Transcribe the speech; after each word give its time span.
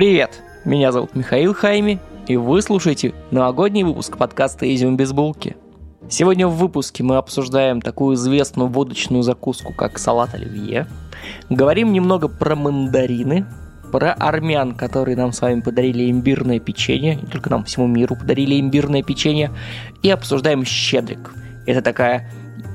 Привет, 0.00 0.42
меня 0.64 0.92
зовут 0.92 1.14
Михаил 1.14 1.52
Хайми, 1.52 1.98
и 2.26 2.34
вы 2.38 2.62
слушаете 2.62 3.12
новогодний 3.30 3.82
выпуск 3.82 4.16
подкаста 4.16 4.64
«Изюм 4.74 4.96
без 4.96 5.12
булки». 5.12 5.58
Сегодня 6.08 6.48
в 6.48 6.56
выпуске 6.56 7.02
мы 7.02 7.18
обсуждаем 7.18 7.82
такую 7.82 8.16
известную 8.16 8.70
водочную 8.70 9.22
закуску, 9.22 9.74
как 9.74 9.98
салат 9.98 10.32
оливье. 10.34 10.86
Говорим 11.50 11.92
немного 11.92 12.28
про 12.28 12.56
мандарины, 12.56 13.44
про 13.92 14.14
армян, 14.14 14.74
которые 14.74 15.18
нам 15.18 15.34
с 15.34 15.42
вами 15.42 15.60
подарили 15.60 16.10
имбирное 16.10 16.60
печенье, 16.60 17.16
не 17.16 17.26
только 17.26 17.50
нам, 17.50 17.64
всему 17.64 17.86
миру 17.86 18.16
подарили 18.16 18.58
имбирное 18.58 19.02
печенье, 19.02 19.50
и 20.02 20.08
обсуждаем 20.08 20.64
щедрик. 20.64 21.34
Это 21.66 21.82
такая 21.82 22.30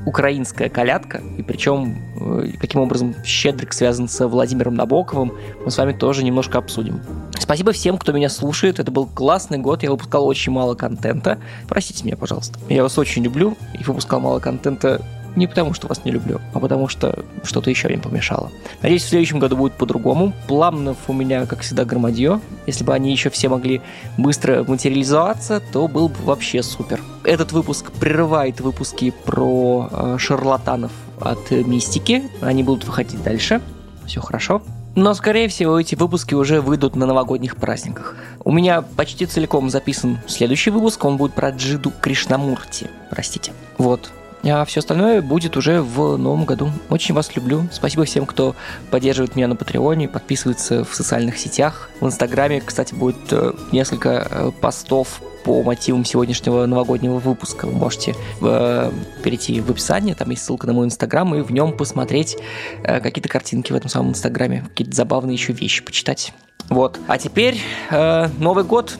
украинская 0.05 0.69
колядка, 0.69 1.21
и 1.37 1.41
причем 1.43 1.97
э, 2.19 2.51
каким 2.59 2.81
образом 2.81 3.15
Щедрик 3.25 3.73
связан 3.73 4.07
с 4.07 4.25
Владимиром 4.27 4.75
Набоковым, 4.75 5.33
мы 5.63 5.71
с 5.71 5.77
вами 5.77 5.93
тоже 5.93 6.23
немножко 6.23 6.57
обсудим. 6.57 7.01
Спасибо 7.39 7.71
всем, 7.71 7.97
кто 7.97 8.11
меня 8.11 8.29
слушает. 8.29 8.79
Это 8.79 8.91
был 8.91 9.07
классный 9.07 9.57
год. 9.57 9.83
Я 9.83 9.91
выпускал 9.91 10.25
очень 10.25 10.51
мало 10.51 10.75
контента. 10.75 11.39
Простите 11.67 12.03
меня, 12.03 12.17
пожалуйста. 12.17 12.59
Я 12.69 12.83
вас 12.83 12.97
очень 12.97 13.23
люблю 13.23 13.57
и 13.79 13.83
выпускал 13.83 14.19
мало 14.19 14.39
контента 14.39 15.01
не 15.35 15.47
потому, 15.47 15.73
что 15.73 15.87
вас 15.87 16.03
не 16.05 16.11
люблю, 16.11 16.41
а 16.53 16.59
потому 16.59 16.87
что 16.87 17.25
что-то 17.43 17.69
еще 17.69 17.87
мне 17.87 17.97
помешало. 17.97 18.51
Надеюсь, 18.81 19.03
в 19.03 19.09
следующем 19.09 19.39
году 19.39 19.57
будет 19.57 19.73
по-другому. 19.73 20.33
Планов 20.47 20.97
у 21.07 21.13
меня, 21.13 21.45
как 21.45 21.61
всегда, 21.61 21.85
громадье. 21.85 22.39
Если 22.67 22.83
бы 22.83 22.93
они 22.93 23.11
еще 23.11 23.29
все 23.29 23.49
могли 23.49 23.81
быстро 24.17 24.63
материализоваться, 24.63 25.61
то 25.71 25.87
был 25.87 26.09
бы 26.09 26.15
вообще 26.23 26.63
супер. 26.63 27.01
Этот 27.23 27.51
выпуск 27.51 27.91
прерывает 27.91 28.61
выпуски 28.61 29.13
про 29.25 29.89
э, 29.91 30.17
шарлатанов 30.19 30.91
от 31.19 31.51
мистики. 31.51 32.23
Они 32.41 32.63
будут 32.63 32.85
выходить 32.85 33.21
дальше. 33.23 33.61
Все 34.05 34.21
хорошо. 34.21 34.61
Но, 34.95 35.13
скорее 35.13 35.49
всего, 35.49 35.77
эти 35.77 35.95
выпуски 35.95 36.33
уже 36.35 36.61
выйдут 36.61 36.95
на 36.95 37.05
новогодних 37.05 37.57
праздниках. 37.57 38.15
У 38.45 38.51
меня 38.51 38.81
почти 38.81 39.25
целиком 39.25 39.69
записан 39.69 40.19
следующий 40.25 40.69
выпуск, 40.69 41.03
он 41.03 41.17
будет 41.17 41.33
про 41.33 41.49
Джиду 41.49 41.91
Кришнамурти. 42.01 42.89
Простите. 43.09 43.51
Вот. 43.77 44.09
А 44.47 44.63
все 44.65 44.79
остальное 44.79 45.21
будет 45.21 45.57
уже 45.57 45.81
в 45.81 46.17
новом 46.17 46.45
году. 46.45 46.69
Очень 46.89 47.15
вас 47.15 47.35
люблю. 47.35 47.67
Спасибо 47.71 48.05
всем, 48.05 48.25
кто 48.25 48.55
поддерживает 48.91 49.35
меня 49.35 49.47
на 49.47 49.55
Патреоне, 49.55 50.07
подписывается 50.07 50.83
в 50.83 50.93
социальных 50.93 51.37
сетях. 51.37 51.89
В 51.99 52.05
Инстаграме, 52.05 52.61
кстати, 52.61 52.93
будет 52.93 53.17
э, 53.31 53.53
несколько 53.71 54.27
э, 54.29 54.51
постов 54.61 55.21
по 55.43 55.61
мотивам 55.63 56.05
сегодняшнего 56.05 56.65
новогоднего 56.65 57.19
выпуска. 57.19 57.65
Вы 57.65 57.73
можете 57.73 58.15
э, 58.41 58.91
перейти 59.23 59.61
в 59.61 59.69
описание, 59.69 60.15
там 60.15 60.29
есть 60.29 60.43
ссылка 60.43 60.67
на 60.67 60.73
мой 60.73 60.85
инстаграм, 60.85 61.33
и 61.35 61.41
в 61.41 61.51
нем 61.51 61.75
посмотреть 61.75 62.37
э, 62.83 62.99
какие-то 62.99 63.29
картинки 63.29 63.71
в 63.71 63.75
этом 63.75 63.89
самом 63.89 64.09
инстаграме, 64.09 64.65
какие-то 64.69 64.95
забавные 64.95 65.35
еще 65.35 65.53
вещи 65.53 65.83
почитать. 65.83 66.33
Вот. 66.69 66.99
А 67.07 67.17
теперь 67.17 67.59
э, 67.91 68.27
Новый 68.39 68.63
год. 68.63 68.97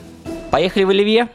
Поехали 0.50 0.84
в 0.84 0.90
Оливье. 0.90 1.28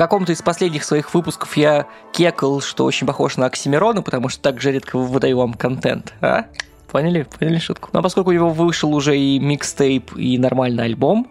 Каком-то 0.00 0.32
из 0.32 0.40
последних 0.40 0.84
своих 0.84 1.12
выпусков 1.12 1.58
я 1.58 1.86
кекал, 2.12 2.62
что 2.62 2.86
очень 2.86 3.06
похож 3.06 3.36
на 3.36 3.44
Оксимирона, 3.44 4.00
потому 4.00 4.30
что 4.30 4.40
так 4.40 4.58
же 4.58 4.72
редко 4.72 4.98
выдаю 4.98 5.36
вам 5.36 5.52
контент. 5.52 6.14
А? 6.22 6.46
Поняли? 6.90 7.26
Поняли 7.38 7.58
шутку? 7.58 7.90
Но 7.92 7.98
ну, 7.98 8.00
а 8.00 8.02
поскольку 8.04 8.30
у 8.30 8.32
него 8.32 8.48
вышел 8.48 8.94
уже 8.94 9.18
и 9.18 9.38
микстейп, 9.38 10.16
и 10.16 10.38
нормальный 10.38 10.84
альбом, 10.84 11.28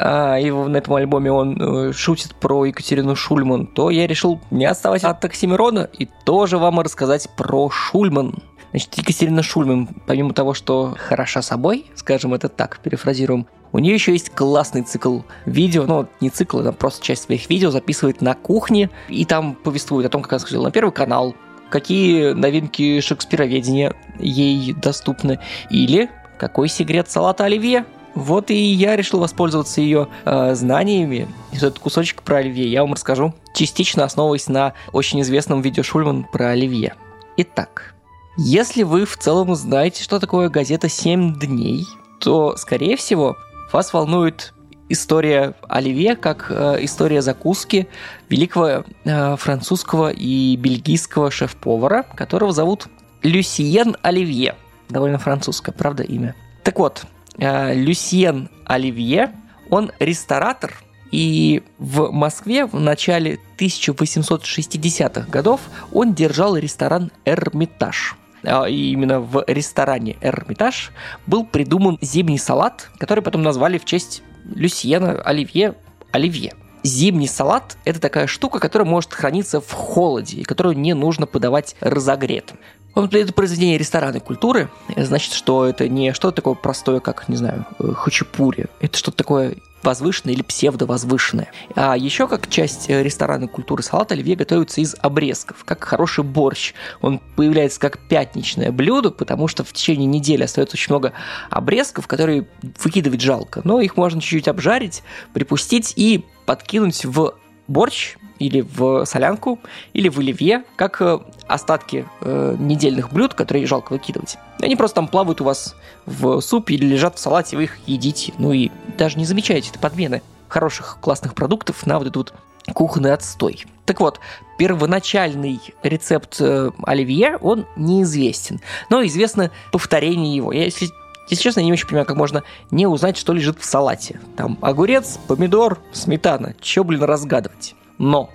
а, 0.00 0.36
и 0.36 0.50
на 0.50 0.78
этом 0.78 0.94
альбоме 0.94 1.30
он 1.30 1.60
э, 1.60 1.92
шутит 1.92 2.34
про 2.34 2.64
Екатерину 2.64 3.14
Шульман, 3.14 3.68
то 3.68 3.88
я 3.88 4.08
решил 4.08 4.40
не 4.50 4.64
отставать 4.64 5.04
от 5.04 5.24
Оксимирона 5.24 5.88
и 5.96 6.08
тоже 6.24 6.58
вам 6.58 6.80
рассказать 6.80 7.28
про 7.36 7.70
Шульман. 7.70 8.42
Значит, 8.72 8.94
Екатерина 8.96 9.42
Шульман, 9.42 9.88
помимо 10.06 10.32
того, 10.32 10.54
что 10.54 10.96
хороша 10.98 11.42
собой, 11.42 11.86
скажем 11.94 12.32
это 12.34 12.48
так, 12.48 12.80
перефразируем, 12.80 13.46
у 13.72 13.78
нее 13.78 13.94
еще 13.94 14.12
есть 14.12 14.30
классный 14.30 14.82
цикл 14.82 15.20
видео, 15.46 15.84
ну, 15.84 16.06
не 16.20 16.30
цикл, 16.30 16.60
она 16.60 16.72
просто 16.72 17.04
часть 17.04 17.24
своих 17.24 17.48
видео 17.48 17.70
записывает 17.70 18.20
на 18.20 18.34
кухне, 18.34 18.90
и 19.08 19.24
там 19.24 19.54
повествует 19.54 20.06
о 20.06 20.08
том, 20.08 20.22
как 20.22 20.32
она 20.32 20.38
сходила 20.40 20.64
на 20.64 20.70
Первый 20.70 20.92
канал, 20.92 21.34
какие 21.70 22.32
новинки 22.32 23.00
шекспироведения 23.00 23.94
ей 24.18 24.72
доступны, 24.74 25.38
или 25.70 26.10
какой 26.38 26.68
секрет 26.68 27.10
салата 27.10 27.44
оливье. 27.44 27.84
Вот 28.14 28.50
и 28.50 28.54
я 28.54 28.94
решил 28.94 29.20
воспользоваться 29.20 29.80
ее 29.80 30.08
э, 30.26 30.54
знаниями. 30.54 31.28
И 31.50 31.56
этот 31.56 31.78
кусочек 31.78 32.22
про 32.22 32.38
оливье 32.38 32.70
я 32.70 32.82
вам 32.82 32.92
расскажу, 32.92 33.32
частично 33.54 34.04
основываясь 34.04 34.48
на 34.48 34.74
очень 34.92 35.22
известном 35.22 35.62
видео 35.62 35.82
Шульман 35.82 36.24
про 36.24 36.50
оливье. 36.50 36.94
Итак, 37.38 37.94
если 38.36 38.82
вы 38.82 39.04
в 39.04 39.16
целом 39.16 39.54
знаете, 39.54 40.02
что 40.02 40.18
такое 40.18 40.48
газета 40.48 40.86
«7 40.86 41.38
дней», 41.38 41.86
то, 42.18 42.56
скорее 42.56 42.96
всего, 42.96 43.36
вас 43.72 43.92
волнует 43.92 44.54
история 44.88 45.54
оливье 45.68 46.16
как 46.16 46.46
э, 46.50 46.78
история 46.80 47.22
закуски 47.22 47.88
великого 48.28 48.84
э, 49.04 49.36
французского 49.36 50.10
и 50.10 50.56
бельгийского 50.56 51.30
шеф-повара, 51.30 52.04
которого 52.14 52.52
зовут 52.52 52.86
Люсиен 53.22 53.96
Оливье. 54.02 54.54
Довольно 54.88 55.18
французское, 55.18 55.74
правда, 55.74 56.02
имя. 56.02 56.34
Так 56.62 56.78
вот, 56.78 57.04
э, 57.38 57.74
Люсиен 57.74 58.50
Оливье, 58.64 59.32
он 59.70 59.90
ресторатор, 59.98 60.74
и 61.10 61.62
в 61.78 62.10
Москве 62.10 62.66
в 62.66 62.78
начале 62.80 63.38
1860-х 63.58 65.28
годов 65.28 65.60
он 65.92 66.14
держал 66.14 66.56
ресторан 66.56 67.10
«Эрмитаж». 67.24 68.16
А, 68.44 68.64
и 68.66 68.90
именно 68.90 69.20
в 69.20 69.44
ресторане 69.46 70.16
«Эрмитаж» 70.20 70.92
был 71.26 71.44
придуман 71.44 71.98
зимний 72.00 72.38
салат, 72.38 72.90
который 72.98 73.22
потом 73.22 73.42
назвали 73.42 73.78
в 73.78 73.84
честь 73.84 74.22
Люсьена 74.44 75.20
Оливье 75.22 75.74
Оливье. 76.10 76.54
Зимний 76.82 77.28
салат– 77.28 77.76
это 77.84 78.00
такая 78.00 78.26
штука, 78.26 78.58
которая 78.58 78.88
может 78.88 79.12
храниться 79.12 79.60
в 79.60 79.70
холоде 79.70 80.38
и 80.38 80.44
которую 80.44 80.76
не 80.76 80.94
нужно 80.94 81.26
подавать 81.26 81.76
разогретым. 81.80 82.58
Вот 82.94 83.14
это 83.14 83.32
произведение 83.32 83.78
ресторанной 83.78 84.20
культуры, 84.20 84.68
значит, 84.96 85.32
что 85.32 85.64
это 85.64 85.88
не 85.88 86.12
что-то 86.12 86.36
такое 86.36 86.54
простое, 86.54 87.00
как, 87.00 87.28
не 87.28 87.36
знаю, 87.36 87.64
э, 87.78 87.92
хачапури. 87.94 88.66
Это 88.80 88.98
что-то 88.98 89.16
такое 89.16 89.54
возвышенное 89.82 90.34
или 90.34 90.42
псевдовозвышенное. 90.42 91.50
А 91.74 91.96
еще 91.96 92.28
как 92.28 92.48
часть 92.48 92.88
э, 92.88 93.02
ресторанной 93.02 93.48
культуры 93.48 93.82
салат 93.82 94.12
оливье 94.12 94.36
готовится 94.36 94.80
из 94.80 94.96
обрезков, 95.00 95.64
как 95.64 95.84
хороший 95.84 96.24
борщ. 96.24 96.74
Он 97.00 97.20
появляется 97.36 97.80
как 97.80 97.98
пятничное 98.08 98.72
блюдо, 98.72 99.10
потому 99.10 99.48
что 99.48 99.64
в 99.64 99.72
течение 99.72 100.06
недели 100.06 100.42
остается 100.42 100.76
очень 100.76 100.92
много 100.92 101.12
обрезков, 101.50 102.06
которые 102.06 102.48
выкидывать 102.82 103.20
жалко. 103.20 103.60
Но 103.64 103.80
их 103.80 103.96
можно 103.96 104.20
чуть-чуть 104.20 104.48
обжарить, 104.48 105.02
припустить 105.32 105.92
и 105.96 106.24
подкинуть 106.46 107.04
в 107.04 107.34
борщ 107.68 108.16
или 108.42 108.60
в 108.60 109.04
солянку, 109.04 109.58
или 109.92 110.08
в 110.08 110.18
оливье, 110.18 110.64
как 110.76 111.00
э, 111.00 111.18
остатки 111.46 112.06
э, 112.20 112.56
недельных 112.58 113.12
блюд, 113.12 113.34
которые 113.34 113.66
жалко 113.66 113.92
выкидывать. 113.92 114.36
Они 114.60 114.76
просто 114.76 114.96
там 114.96 115.08
плавают 115.08 115.40
у 115.40 115.44
вас 115.44 115.74
в 116.06 116.40
супе 116.40 116.74
или 116.74 116.86
лежат 116.86 117.16
в 117.16 117.18
салате, 117.18 117.56
вы 117.56 117.64
их 117.64 117.78
едите. 117.86 118.32
Ну 118.38 118.52
и 118.52 118.70
даже 118.98 119.18
не 119.18 119.24
замечаете 119.24 119.70
это 119.70 119.78
подмены 119.78 120.22
хороших 120.48 120.98
классных 121.00 121.34
продуктов 121.34 121.86
на 121.86 121.98
вот 121.98 122.08
этот 122.08 122.16
вот 122.16 122.34
кухонный 122.74 123.12
отстой. 123.12 123.64
Так 123.86 124.00
вот, 124.00 124.20
первоначальный 124.58 125.60
рецепт 125.82 126.36
э, 126.40 126.70
оливье, 126.84 127.36
он 127.38 127.66
неизвестен, 127.76 128.60
но 128.88 129.04
известно 129.04 129.50
повторение 129.72 130.36
его. 130.36 130.52
Я, 130.52 130.64
если 130.64 130.90
если 131.28 131.44
честно, 131.44 131.60
я 131.60 131.66
не 131.66 131.72
очень 131.72 131.86
понимаю, 131.86 132.04
как 132.04 132.16
можно 132.16 132.42
не 132.70 132.86
узнать, 132.86 133.16
что 133.16 133.32
лежит 133.32 133.58
в 133.58 133.64
салате. 133.64 134.20
Там 134.36 134.58
огурец, 134.60 135.18
помидор, 135.28 135.78
сметана. 135.92 136.54
Че, 136.60 136.84
блин, 136.84 137.04
разгадывать? 137.04 137.74
Но 138.02 138.30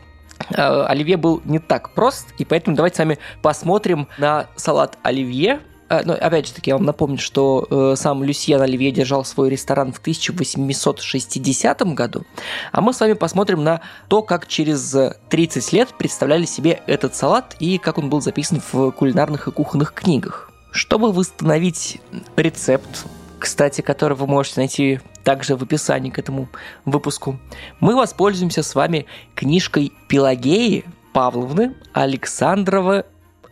э, 0.50 0.62
оливье 0.62 1.18
был 1.18 1.42
не 1.44 1.60
так 1.60 1.94
прост, 1.94 2.30
и 2.38 2.46
поэтому 2.46 2.76
давайте 2.76 2.96
с 2.96 3.00
вами 3.00 3.20
посмотрим 3.42 4.08
на 4.18 4.48
салат 4.56 4.98
оливье. 5.04 5.60
Э, 5.90 6.04
но 6.06 6.14
опять 6.14 6.48
же 6.48 6.54
таки, 6.54 6.70
я 6.70 6.78
вам 6.78 6.86
напомню, 6.86 7.18
что 7.18 7.68
э, 7.70 7.96
сам 7.98 8.24
Люсьен 8.24 8.62
Оливье 8.62 8.92
держал 8.92 9.26
свой 9.26 9.50
ресторан 9.50 9.92
в 9.92 10.00
1860 10.00 11.82
году, 11.94 12.24
а 12.72 12.80
мы 12.80 12.94
с 12.94 13.00
вами 13.02 13.12
посмотрим 13.12 13.62
на 13.66 13.82
то, 14.08 14.22
как 14.22 14.48
через 14.48 14.96
30 15.30 15.74
лет 15.74 15.90
представляли 15.98 16.46
себе 16.46 16.82
этот 16.88 17.14
салат 17.14 17.58
и 17.60 17.78
как 17.78 17.98
он 17.98 18.10
был 18.10 18.22
записан 18.22 18.62
в 18.72 18.92
кулинарных 18.92 19.50
и 19.50 19.52
кухонных 19.52 19.94
книгах. 19.94 20.50
Чтобы 20.72 21.12
восстановить 21.12 22.00
рецепт, 22.38 23.06
кстати, 23.40 23.82
который 23.82 24.18
вы 24.18 24.28
можете 24.28 24.60
найти 24.60 25.00
также 25.24 25.56
в 25.56 25.64
описании 25.64 26.10
к 26.10 26.20
этому 26.20 26.48
выпуску, 26.86 27.40
мы 27.80 27.96
воспользуемся 27.96 28.64
с 28.64 28.76
вами 28.76 29.06
книжкой 29.36 29.94
Пелагеи 30.08 30.86
Павловны 31.14 31.76
Александрова 31.94 33.06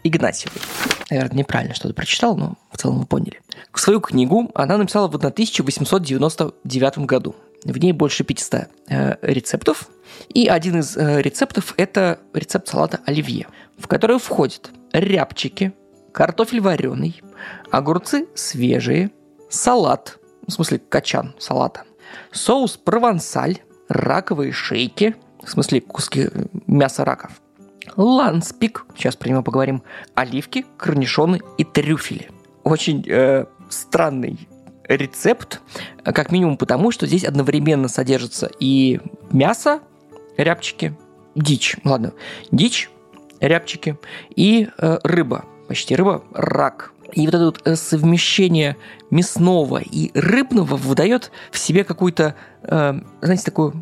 Игнатьевой. 0.04 0.62
Наверное, 1.10 1.38
неправильно 1.38 1.76
что-то 1.76 1.94
прочитал, 1.94 2.36
но 2.36 2.56
в 2.72 2.78
целом 2.78 3.00
вы 3.00 3.06
поняли. 3.06 3.42
Свою 3.74 4.00
книгу 4.02 4.52
она 4.56 4.78
написала 4.78 5.08
в 5.08 5.16
1899 5.16 6.98
году. 7.00 7.36
В 7.64 7.78
ней 7.78 7.92
больше 7.92 8.24
500 8.24 8.68
э, 8.88 9.16
рецептов. 9.22 9.90
И 10.30 10.48
один 10.48 10.80
из 10.80 10.96
э, 10.96 11.22
рецептов– 11.22 11.74
это 11.78 12.20
рецепт 12.34 12.68
салата 12.68 13.00
оливье, 13.06 13.48
в 13.78 13.88
который 13.88 14.20
входят 14.20 14.72
рябчики, 14.94 15.74
картофель 16.12 16.62
вареный, 16.62 17.22
огурцы 17.72 18.28
свежие, 18.36 19.12
салат, 19.50 20.20
в 20.48 20.52
смысле 20.52 20.80
кочан 20.80 21.36
салата, 21.40 21.84
соус 22.32 22.78
провансаль, 22.78 23.60
раковые 23.90 24.52
шейки, 24.52 25.16
в 25.44 25.50
смысле 25.50 25.82
куски 25.82 26.30
мяса 26.68 27.06
раков, 27.06 27.32
ланспик, 27.96 28.86
сейчас 28.96 29.16
про 29.16 29.30
него 29.30 29.44
поговорим, 29.44 29.84
оливки, 30.16 30.66
корнишоны 30.78 31.42
и 31.58 31.64
трюфели. 31.64 32.30
Очень 32.64 33.06
э, 33.08 33.46
странный 33.70 34.48
рецепт, 34.88 35.62
как 36.04 36.32
минимум 36.32 36.58
потому, 36.58 36.92
что 36.92 37.08
здесь 37.08 37.24
одновременно 37.24 37.88
содержится 37.88 38.50
и 38.60 39.00
мясо, 39.32 39.82
рябчики, 40.38 40.96
дичь, 41.36 41.78
ладно, 41.84 42.14
дичь, 42.52 42.90
рябчики 43.40 43.98
и 44.36 44.70
э, 44.78 45.00
рыба, 45.04 45.46
почти 45.68 45.96
рыба, 45.96 46.24
рак. 46.34 46.92
И 47.14 47.26
вот 47.26 47.36
это 47.36 47.46
вот 47.46 47.62
э, 47.66 47.76
совмещение 47.76 48.78
мясного 49.10 49.78
и 49.78 50.12
рыбного 50.14 50.76
выдает 50.76 51.32
в 51.52 51.58
себе 51.58 51.84
какую-то, 51.84 52.36
э, 52.64 53.00
знаете, 53.22 53.44
такой 53.44 53.74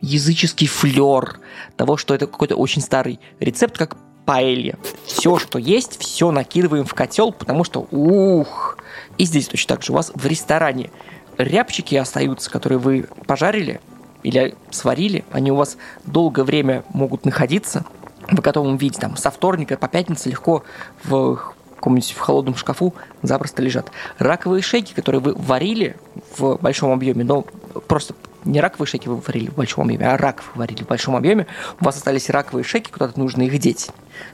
языческий 0.00 0.66
флер 0.66 1.40
того, 1.76 1.96
что 1.96 2.14
это 2.14 2.26
какой-то 2.26 2.56
очень 2.56 2.82
старый 2.82 3.18
рецепт, 3.40 3.76
как 3.78 3.96
паэлья. 4.24 4.76
Все, 5.04 5.38
что 5.38 5.58
есть, 5.58 5.98
все 6.00 6.30
накидываем 6.30 6.84
в 6.84 6.94
котел, 6.94 7.32
потому 7.32 7.64
что 7.64 7.86
ух, 7.90 8.78
и 9.18 9.24
здесь 9.24 9.48
точно 9.48 9.76
так 9.76 9.84
же. 9.84 9.92
У 9.92 9.94
вас 9.94 10.12
в 10.14 10.26
ресторане 10.26 10.90
рябчики 11.38 11.94
остаются, 11.94 12.50
которые 12.50 12.78
вы 12.78 13.08
пожарили 13.26 13.80
или 14.22 14.56
сварили, 14.70 15.24
они 15.30 15.52
у 15.52 15.56
вас 15.56 15.76
долгое 16.04 16.42
время 16.42 16.84
могут 16.92 17.24
находиться 17.24 17.84
в 18.28 18.40
готовом 18.40 18.76
виде, 18.76 18.98
там, 18.98 19.16
со 19.16 19.30
вторника 19.30 19.76
по 19.76 19.86
пятницу 19.86 20.28
легко 20.28 20.64
в 21.04 21.54
каком-нибудь 21.76 22.12
в 22.12 22.18
холодном 22.18 22.56
шкафу 22.56 22.94
запросто 23.22 23.62
лежат. 23.62 23.90
Раковые 24.18 24.62
шейки, 24.62 24.92
которые 24.92 25.20
вы 25.20 25.34
варили 25.34 25.96
в 26.36 26.56
большом 26.56 26.92
объеме, 26.92 27.24
но 27.24 27.46
просто 27.86 28.14
не 28.44 28.60
раковые 28.60 28.86
шейки 28.86 29.08
вы 29.08 29.16
варили 29.16 29.50
в 29.50 29.54
большом 29.54 29.84
объеме, 29.84 30.08
а 30.08 30.16
рак 30.16 30.42
вы 30.54 30.60
варили 30.60 30.82
в 30.82 30.86
большом 30.86 31.16
объеме, 31.16 31.46
у 31.80 31.84
вас 31.84 31.96
остались 31.96 32.30
раковые 32.30 32.64
шейки, 32.64 32.90
куда-то 32.90 33.18
нужно 33.18 33.42
их 33.42 33.58
деть. 33.58 33.90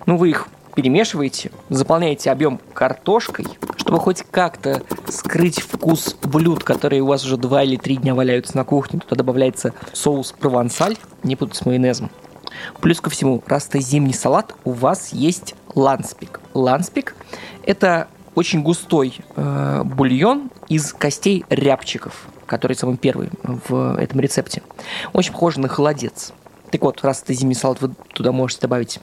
Ну, 0.06 0.16
вы 0.16 0.30
их 0.30 0.48
перемешиваете, 0.74 1.50
заполняете 1.68 2.30
объем 2.30 2.60
картошкой, 2.72 3.46
чтобы 3.76 3.98
хоть 3.98 4.24
как-то 4.30 4.82
скрыть 5.08 5.60
вкус 5.60 6.16
блюд, 6.22 6.64
которые 6.64 7.02
у 7.02 7.06
вас 7.06 7.24
уже 7.24 7.36
два 7.36 7.62
или 7.62 7.76
три 7.76 7.96
дня 7.96 8.14
валяются 8.14 8.56
на 8.56 8.64
кухне. 8.64 9.00
Туда 9.00 9.16
добавляется 9.16 9.74
соус 9.92 10.32
провансаль, 10.32 10.96
не 11.22 11.36
путать 11.36 11.56
с 11.56 11.66
майонезом. 11.66 12.10
Плюс 12.80 13.00
ко 13.00 13.10
всему, 13.10 13.42
раз 13.46 13.68
это 13.68 13.80
зимний 13.80 14.12
салат, 14.12 14.54
у 14.64 14.72
вас 14.72 15.12
есть 15.12 15.54
ланспик. 15.74 16.40
Ланспик– 16.54 17.14
это 17.66 18.08
очень 18.34 18.62
густой 18.62 19.19
э, 19.36 19.82
бульон 19.84 20.50
из 20.69 20.92
костей 20.92 21.44
рябчиков, 21.50 22.26
который 22.46 22.76
самый 22.76 22.96
первый 22.96 23.30
в 23.42 23.96
этом 23.98 24.20
рецепте. 24.20 24.62
Очень 25.12 25.32
похож 25.32 25.56
на 25.56 25.69
холодец. 25.69 26.32
Так 26.70 26.80
вот, 26.82 27.02
раз 27.02 27.22
это 27.22 27.34
зимний 27.34 27.54
салат, 27.54 27.80
вы 27.80 27.90
туда 28.14 28.32
можете 28.32 28.62
добавить 28.62 29.00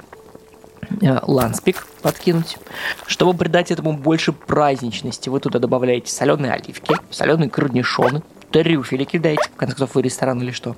Э, 1.02 1.20
ланспик 1.24 1.88
подкинуть. 2.02 2.58
Чтобы 3.06 3.38
придать 3.38 3.72
этому 3.72 3.94
больше 3.94 4.32
праздничности, 4.32 5.30
вы 5.30 5.40
туда 5.40 5.60
добавляете 5.60 6.12
соленые 6.12 6.54
оливки, 6.54 6.96
соленые 7.12 7.50
корнишоны, 7.50 8.24
трюфели 8.52 9.04
кидаете, 9.04 9.50
в 9.54 9.56
конце 9.56 9.76
концов, 9.76 9.96
вы 9.96 10.02
ресторан 10.02 10.42
или 10.42 10.52
что. 10.52 10.76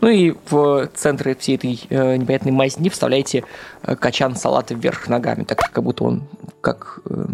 Ну 0.00 0.08
и 0.08 0.34
в 0.50 0.88
центре 0.94 1.34
всей 1.34 1.56
этой 1.56 1.80
э, 1.88 2.16
непонятной 2.16 2.52
мазни 2.52 2.88
вставляете 2.88 3.44
э, 3.82 3.96
качан 3.96 4.36
салата 4.36 4.74
вверх 4.74 5.08
ногами, 5.08 5.44
так 5.44 5.58
как 5.58 5.82
будто 5.82 6.04
он 6.04 6.28
как, 6.60 7.00
э, 7.08 7.26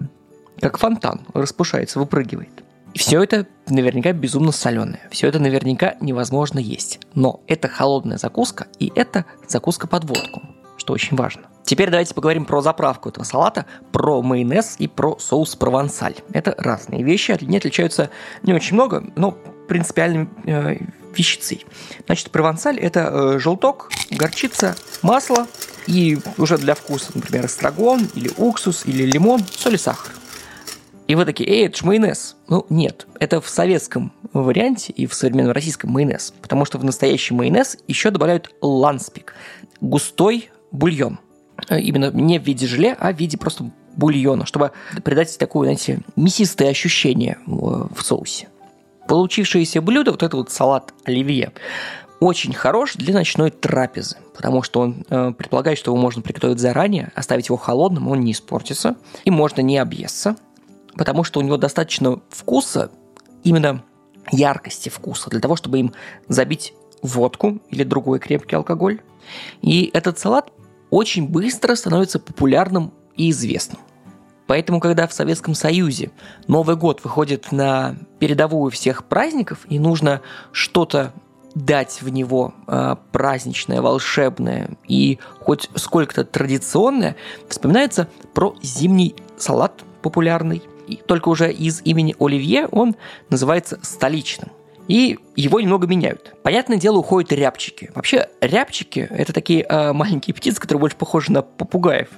как 0.60 0.78
фонтан 0.78 1.20
распушается, 1.34 1.98
выпрыгивает. 1.98 2.64
И 2.94 2.98
все 2.98 3.22
это 3.22 3.46
наверняка 3.68 4.12
безумно 4.12 4.52
соленое. 4.52 5.00
Все 5.10 5.26
это 5.26 5.40
наверняка 5.40 5.96
невозможно 6.00 6.60
есть. 6.60 7.00
Но 7.14 7.40
это 7.48 7.68
холодная 7.68 8.18
закуска, 8.18 8.68
и 8.78 8.92
это 8.94 9.24
закуска 9.48 9.88
под 9.88 10.04
водку, 10.04 10.42
что 10.76 10.92
очень 10.92 11.16
важно. 11.16 11.42
Теперь 11.64 11.90
давайте 11.90 12.14
поговорим 12.14 12.44
про 12.44 12.60
заправку 12.60 13.08
этого 13.08 13.24
салата, 13.24 13.66
про 13.90 14.22
майонез 14.22 14.76
и 14.78 14.86
про 14.86 15.18
соус 15.18 15.56
провансаль. 15.56 16.14
Это 16.32 16.54
разные 16.58 17.02
вещи, 17.02 17.32
они 17.32 17.56
отличаются 17.56 18.10
не 18.42 18.52
очень 18.52 18.74
много, 18.74 19.02
но 19.16 19.36
принципиальной 19.66 20.28
э, 20.44 20.76
вещицей. 21.18 21.64
Значит, 22.06 22.30
провансаль– 22.30 22.78
это 22.80 23.10
э, 23.12 23.38
желток, 23.38 23.90
горчица, 24.10 24.76
масло 25.02 25.46
и 25.86 26.18
уже 26.38 26.58
для 26.58 26.74
вкуса, 26.74 27.12
например, 27.14 27.46
эстрагон 27.46 28.08
или 28.14 28.30
уксус 28.36 28.86
или 28.86 29.04
лимон, 29.04 29.44
соль 29.50 29.74
и 29.74 29.78
сахар. 29.78 30.12
И 31.06 31.14
вы 31.14 31.26
такие, 31.26 31.48
эй, 31.50 31.66
это 31.66 31.76
же 31.76 31.84
майонез. 31.84 32.36
Ну, 32.48 32.64
нет, 32.70 33.06
это 33.20 33.40
в 33.42 33.48
советском 33.48 34.12
варианте 34.32 34.92
и 34.92 35.06
в 35.06 35.14
современном 35.14 35.52
российском 35.52 35.90
майонез, 35.90 36.32
потому 36.40 36.64
что 36.64 36.78
в 36.78 36.84
настоящий 36.84 37.34
майонез 37.34 37.76
еще 37.86 38.10
добавляют 38.10 38.54
ланспик– 38.60 39.34
густой 39.84 40.50
бульон. 40.70 41.18
Э, 41.68 41.80
именно 41.80 42.10
не 42.10 42.38
в 42.38 42.44
виде 42.44 42.66
желе, 42.66 42.96
а 42.98 43.12
в 43.12 43.16
виде 43.18 43.36
просто 43.36 43.70
бульона, 43.96 44.46
чтобы 44.46 44.72
придать 45.04 45.36
такое, 45.38 45.66
знаете, 45.66 46.00
мясистое 46.16 46.70
ощущение 46.70 47.38
э, 47.46 47.50
в 47.50 48.02
соусе. 48.02 48.48
Получившееся 49.08 49.80
блюдо, 49.82 50.12
вот 50.12 50.22
это 50.22 50.36
вот 50.36 50.50
салат 50.50 50.94
оливье, 51.04 51.52
очень 52.20 52.52
хорош 52.52 52.94
для 52.94 53.12
ночной 53.12 53.50
трапезы, 53.50 54.16
потому 54.34 54.62
что 54.62 54.80
он 54.80 55.04
э, 55.10 55.32
предполагает, 55.36 55.78
что 55.78 55.90
его 55.90 56.00
можно 56.00 56.22
приготовить 56.22 56.58
заранее, 56.58 57.12
оставить 57.14 57.48
его 57.48 57.58
холодным, 57.58 58.08
он 58.08 58.20
не 58.20 58.32
испортится, 58.32 58.96
и 59.24 59.30
можно 59.30 59.60
не 59.60 59.76
объесться, 59.78 60.36
потому 60.96 61.24
что 61.24 61.40
у 61.40 61.42
него 61.42 61.56
достаточно 61.56 62.20
вкуса, 62.30 62.90
именно 63.42 63.82
яркости 64.32 64.88
вкуса, 64.88 65.28
для 65.30 65.40
того, 65.40 65.56
чтобы 65.56 65.80
им 65.80 65.92
забить 66.28 66.72
водку 67.02 67.60
или 67.70 67.84
другой 67.84 68.18
крепкий 68.18 68.56
алкоголь. 68.56 69.00
И 69.60 69.90
этот 69.92 70.18
салат 70.18 70.50
очень 70.90 71.28
быстро 71.28 71.74
становится 71.74 72.18
популярным 72.18 72.92
и 73.16 73.30
известным. 73.30 73.80
Поэтому, 74.46 74.80
когда 74.80 75.06
в 75.06 75.12
Советском 75.12 75.54
Союзе 75.54 76.10
Новый 76.48 76.76
год 76.76 77.02
выходит 77.02 77.52
на 77.52 77.96
передовую 78.18 78.70
всех 78.70 79.04
праздников, 79.04 79.60
и 79.68 79.78
нужно 79.78 80.20
что-то 80.52 81.12
дать 81.54 82.02
в 82.02 82.08
него 82.08 82.52
э, 82.66 82.96
праздничное, 83.12 83.80
волшебное 83.80 84.70
и 84.88 85.18
хоть 85.40 85.70
сколько-то 85.76 86.24
традиционное, 86.24 87.16
вспоминается 87.48 88.08
про 88.34 88.56
зимний 88.60 89.14
салат 89.36 89.84
популярный. 90.02 90.62
И 90.88 90.96
только 90.96 91.28
уже 91.28 91.52
из 91.52 91.80
имени 91.82 92.14
Оливье 92.18 92.66
он 92.66 92.96
называется 93.30 93.78
столичным– 93.82 94.50
и 94.88 95.18
его 95.34 95.60
немного 95.60 95.86
меняют. 95.86 96.34
Понятное 96.42 96.76
дело, 96.76 96.98
уходят 96.98 97.32
рябчики. 97.32 97.90
Вообще, 97.94 98.28
рябчики– 98.40 99.08
это 99.10 99.32
такие 99.32 99.64
э, 99.68 99.92
маленькие 99.92 100.34
птицы, 100.34 100.60
которые 100.60 100.80
больше 100.80 100.96
похожи 100.96 101.32
на 101.32 101.42
попугаев. 101.42 102.08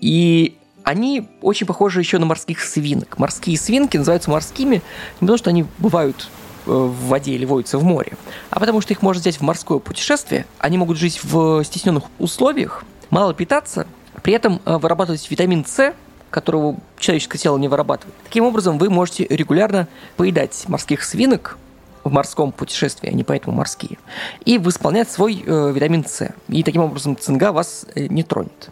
И 0.00 0.56
они 0.86 1.28
очень 1.42 1.66
похожи 1.66 1.98
еще 1.98 2.18
на 2.18 2.26
морских 2.26 2.60
свинок. 2.60 3.18
Морские 3.18 3.58
свинки 3.58 3.96
называются 3.96 4.30
морскими 4.30 4.76
не 4.76 4.82
потому, 5.18 5.36
что 5.36 5.50
они 5.50 5.66
бывают 5.78 6.28
э, 6.64 6.70
в 6.70 7.08
воде 7.08 7.32
или 7.32 7.44
водятся 7.44 7.78
в 7.78 7.82
море, 7.82 8.12
а 8.50 8.60
потому 8.60 8.80
что 8.80 8.92
их 8.92 9.02
можно 9.02 9.20
взять 9.20 9.38
в 9.38 9.40
морское 9.40 9.80
путешествие. 9.80 10.46
Они 10.60 10.78
могут 10.78 10.96
жить 10.96 11.18
в 11.24 11.64
стесненных 11.64 12.04
условиях, 12.20 12.84
мало 13.10 13.34
питаться, 13.34 13.88
при 14.22 14.32
этом 14.32 14.60
э, 14.64 14.76
вырабатывать 14.76 15.28
витамин 15.28 15.66
С, 15.66 15.92
которого 16.30 16.76
человеческое 17.00 17.38
тело 17.38 17.58
не 17.58 17.66
вырабатывает. 17.66 18.14
Таким 18.22 18.44
образом, 18.44 18.78
вы 18.78 18.88
можете 18.88 19.26
регулярно 19.28 19.88
поедать 20.16 20.66
морских 20.68 21.02
свинок, 21.02 21.58
в 22.04 22.12
морском 22.12 22.52
путешествии, 22.52 23.10
они 23.10 23.24
поэтому 23.24 23.56
морские, 23.56 23.98
и 24.44 24.58
восполнять 24.58 25.10
свой 25.10 25.42
э, 25.44 25.72
витамин 25.74 26.04
С. 26.06 26.32
И 26.46 26.62
таким 26.62 26.82
образом 26.82 27.16
цинга 27.16 27.50
вас 27.50 27.86
э, 27.96 28.06
не 28.06 28.22
тронет. 28.22 28.70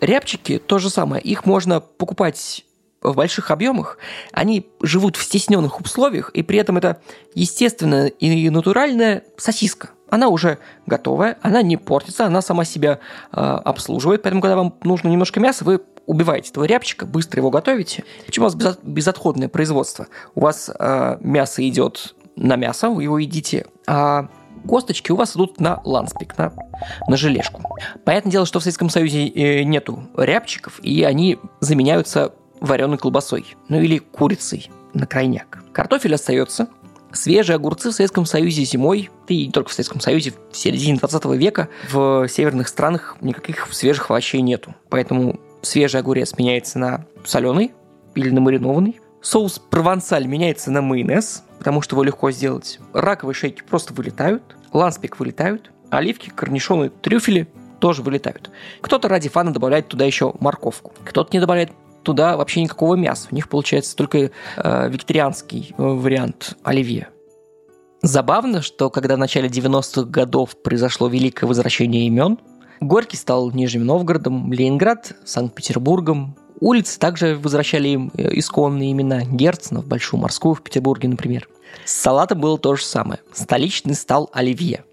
Рябчики 0.00 0.58
то 0.58 0.78
же 0.78 0.90
самое. 0.90 1.22
Их 1.22 1.46
можно 1.46 1.80
покупать 1.80 2.64
в 3.02 3.14
больших 3.14 3.50
объемах, 3.50 3.98
они 4.32 4.68
живут 4.82 5.16
в 5.16 5.22
стесненных 5.22 5.80
условиях, 5.80 6.30
и 6.30 6.42
при 6.42 6.58
этом 6.58 6.76
это 6.76 7.00
естественная 7.34 8.08
и 8.08 8.50
натуральная 8.50 9.24
сосиска. 9.38 9.90
Она 10.10 10.28
уже 10.28 10.58
готовая, 10.86 11.38
она 11.40 11.62
не 11.62 11.76
портится, 11.76 12.26
она 12.26 12.42
сама 12.42 12.64
себя 12.64 12.98
э, 13.32 13.40
обслуживает, 13.40 14.22
поэтому 14.22 14.42
когда 14.42 14.56
вам 14.56 14.74
нужно 14.82 15.08
немножко 15.08 15.40
мяса, 15.40 15.64
вы 15.64 15.80
убиваете 16.06 16.50
этого 16.50 16.64
рябчика, 16.64 17.06
быстро 17.06 17.40
его 17.40 17.50
готовите. 17.50 18.04
Почему 18.26 18.46
у 18.46 18.50
вас 18.50 18.78
безотходное 18.82 19.48
производство? 19.48 20.08
У 20.34 20.40
вас 20.40 20.68
э, 20.76 21.18
мясо 21.20 21.66
идет 21.66 22.14
на 22.36 22.56
мясо, 22.56 22.90
вы 22.90 23.04
его 23.04 23.18
едите, 23.18 23.66
а 23.86 24.28
косточки 24.66 25.12
у 25.12 25.16
вас 25.16 25.36
идут 25.36 25.60
на 25.60 25.80
ланспик, 25.84 26.36
на, 26.38 26.52
на 27.08 27.16
желешку. 27.16 27.62
Понятное 28.04 28.32
дело, 28.32 28.46
что 28.46 28.60
в 28.60 28.62
Советском 28.62 28.90
Союзе 28.90 29.28
э, 29.28 29.62
нету 29.62 30.02
рябчиков, 30.16 30.80
и 30.82 31.02
они 31.04 31.38
заменяются 31.60 32.34
вареной 32.60 32.98
колбасой, 32.98 33.56
ну 33.68 33.80
или 33.80 33.98
курицей 33.98 34.70
на 34.94 35.06
крайняк. 35.06 35.62
Картофель 35.72 36.14
остается, 36.14 36.68
Свежие 37.12 37.56
огурцы 37.56 37.90
в 37.90 37.92
Советском 37.92 38.24
Союзе 38.24 38.62
зимой, 38.62 39.10
и 39.26 39.46
не 39.46 39.52
только 39.52 39.70
в 39.70 39.72
Советском 39.72 40.00
Союзе, 40.00 40.32
в 40.52 40.56
середине 40.56 40.96
20 40.96 41.24
века 41.36 41.68
в 41.90 42.28
северных 42.28 42.68
странах 42.68 43.16
никаких 43.20 43.66
свежих 43.72 44.10
овощей 44.10 44.40
нету. 44.42 44.74
Поэтому 44.90 45.40
свежий 45.62 46.00
огурец 46.00 46.38
меняется 46.38 46.78
на 46.78 47.06
соленый 47.24 47.72
или 48.14 48.30
на 48.30 48.40
маринованный. 48.40 49.00
Соус 49.22 49.58
провансаль 49.58 50.26
меняется 50.26 50.70
на 50.70 50.82
майонез, 50.82 51.42
потому 51.60 51.82
что 51.82 51.94
его 51.94 52.02
легко 52.02 52.30
сделать. 52.30 52.80
Раковые 52.94 53.34
шейки 53.34 53.62
просто 53.62 53.92
вылетают, 53.92 54.56
ланспик 54.72 55.20
вылетают, 55.20 55.70
оливки, 55.90 56.30
корнишоны, 56.30 56.88
трюфели 56.88 57.46
тоже 57.80 58.02
вылетают. 58.02 58.50
Кто-то 58.80 59.08
ради 59.08 59.28
фана 59.28 59.52
добавляет 59.52 59.86
туда 59.86 60.06
еще 60.06 60.32
морковку, 60.40 60.92
кто-то 61.04 61.28
не 61.34 61.38
добавляет 61.38 61.70
туда 62.02 62.38
вообще 62.38 62.62
никакого 62.62 62.94
мяса. 62.94 63.28
У 63.30 63.34
них 63.34 63.50
получается 63.50 63.94
только 63.94 64.30
э, 64.56 64.88
вегетарианский 64.88 65.74
э, 65.76 65.82
вариант 65.82 66.56
оливье. 66.64 67.10
Забавно, 68.00 68.62
что 68.62 68.88
когда 68.88 69.16
в 69.16 69.18
начале 69.18 69.50
90-х 69.50 70.04
годов 70.04 70.56
произошло 70.62 71.08
великое 71.08 71.46
возвращение 71.46 72.06
имен, 72.06 72.38
Горький 72.80 73.18
стал 73.18 73.50
Нижним 73.50 73.84
Новгородом, 73.84 74.50
Ленинград– 74.50 75.12
Санкт-Петербургом. 75.26 76.34
Улицы 76.60 76.98
также 76.98 77.36
возвращали 77.36 77.88
им 77.88 78.12
э, 78.14 78.38
исконные 78.38 78.92
имена 78.92 79.22
Герцена, 79.24 79.80
Большую 79.82 80.20
Морскую 80.20 80.54
в 80.54 80.62
Петербурге, 80.62 81.08
например. 81.08 81.48
С 81.84 81.92
салатом 81.92 82.40
было 82.40 82.58
то 82.58 82.76
же 82.76 82.84
самое. 82.84 83.20
Столичный 83.32 83.94
стал 83.94 84.30
Оливье. 84.32 84.84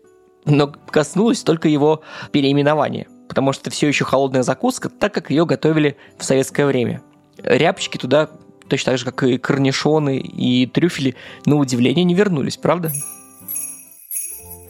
Но 0.45 0.67
коснулось 0.67 1.43
только 1.43 1.67
его 1.67 2.01
переименования– 2.31 3.07
потому 3.27 3.53
что 3.53 3.69
все 3.69 3.87
еще 3.87 4.05
холодная 4.05 4.43
закуска, 4.43 4.89
так 4.89 5.13
как 5.13 5.29
ее 5.29 5.45
готовили 5.45 5.97
в 6.17 6.23
советское 6.23 6.65
время. 6.65 7.01
Рябчики 7.37 7.97
туда 7.97 8.29
точно 8.67 8.91
так 8.91 8.99
же, 8.99 9.05
как 9.05 9.23
и 9.23 9.37
корнишоны 9.37 10.17
и 10.17 10.65
трюфели, 10.65 11.15
на 11.45 11.57
удивление 11.57 12.03
не 12.03 12.15
вернулись, 12.15 12.57
правда? 12.57 12.91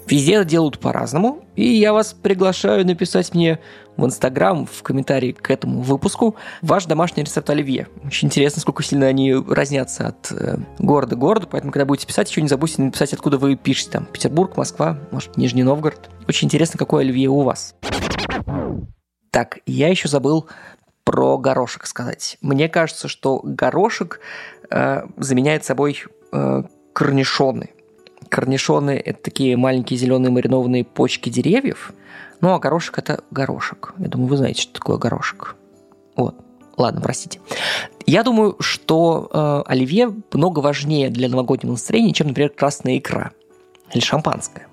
Везде 0.08 0.44
делают 0.46 0.80
по-разному, 0.80 1.44
и 1.56 1.66
я 1.66 1.92
вас 1.94 2.14
приглашаю 2.14 2.86
написать 2.86 3.34
мне 3.34 3.60
в 3.98 4.06
Инстаграм, 4.06 4.66
в 4.66 4.84
комментарии 4.84 5.32
к 5.32 5.50
этому 5.52 5.82
выпуску, 5.82 6.36
ваш 6.62 6.86
домашний 6.86 7.24
рецепт 7.24 7.50
оливье. 7.50 7.88
Очень 8.06 8.28
интересно, 8.28 8.62
сколько 8.62 8.84
сильно 8.84 9.08
они 9.08 9.34
разнятся 9.34 10.08
от 10.08 10.32
э, 10.32 10.58
города 10.80 11.16
к 11.16 11.20
городу, 11.20 11.48
поэтому, 11.50 11.72
когда 11.72 11.86
будете 11.86 12.08
писать, 12.08 12.30
еще 12.30 12.42
не 12.42 12.48
забудьте 12.48 12.82
написать, 12.82 13.14
откуда 13.14 13.38
вы 13.38 13.56
пишете, 13.56 13.92
там, 13.92 14.06
Петербург, 14.06 14.56
Москва, 14.56 14.98
может, 15.12 15.36
Нижний 15.38 15.64
Новгород. 15.64 16.10
Очень 16.28 16.46
интересно, 16.46 16.78
какое 16.78 17.04
оливье 17.04 17.30
у 17.30 17.42
вас. 17.42 17.76
Так, 19.32 19.60
я 19.66 19.90
еще 19.90 20.08
забыл 20.08 20.48
про 21.04 21.38
горошек 21.38 21.86
сказать. 21.86 22.38
Мне 22.42 22.70
кажется, 22.70 23.08
что 23.08 23.40
горошек 23.44 24.20
э, 24.70 25.04
заменяет 25.18 25.64
собой 25.64 26.04
э, 26.32 26.64
корнишоны. 26.94 27.70
Корнишоны– 28.30 28.92
это 29.06 29.22
такие 29.22 29.58
маленькие 29.58 29.98
зеленые 29.98 30.32
маринованные 30.32 30.84
почки 30.84 31.30
деревьев. 31.30 31.94
Ну, 32.42 32.54
а 32.54 32.60
горошек– 32.60 32.98
это 33.00 33.24
горошек. 33.32 33.94
Я 33.98 34.08
думаю, 34.08 34.30
вы 34.30 34.38
знаете, 34.38 34.62
что 34.62 34.74
такое 34.74 34.98
горошек. 34.98 35.56
Вот. 36.16 36.36
Ладно, 36.78 37.02
простите. 37.02 37.40
Я 38.06 38.24
думаю, 38.24 38.56
что 38.60 39.30
э, 39.34 39.72
оливье 39.72 40.14
много 40.32 40.60
важнее 40.60 41.10
для 41.10 41.28
новогоднего 41.28 41.72
настроения, 41.72 42.14
чем, 42.14 42.28
например, 42.28 42.52
красная 42.52 43.00
икра 43.00 43.32
или 43.94 44.02
шампанское. 44.02 44.68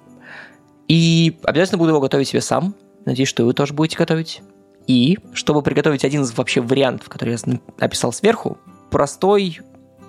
И 0.87 1.39
обязательно 1.43 1.79
буду 1.79 1.91
его 1.91 2.01
готовить 2.01 2.29
себе 2.29 2.43
сам. 2.43 2.75
Надеюсь, 3.07 3.29
что 3.29 3.45
вы 3.45 3.55
тоже 3.55 3.73
будете 3.73 3.97
готовить. 3.97 4.43
И, 4.87 5.19
чтобы 5.33 5.63
приготовить 5.63 6.05
один 6.05 6.23
из 6.23 6.37
вообще 6.37 6.61
вариантов, 6.61 7.09
который 7.09 7.37
я 7.37 7.59
описал 7.79 8.13
сверху, 8.13 8.59
простой 8.91 9.61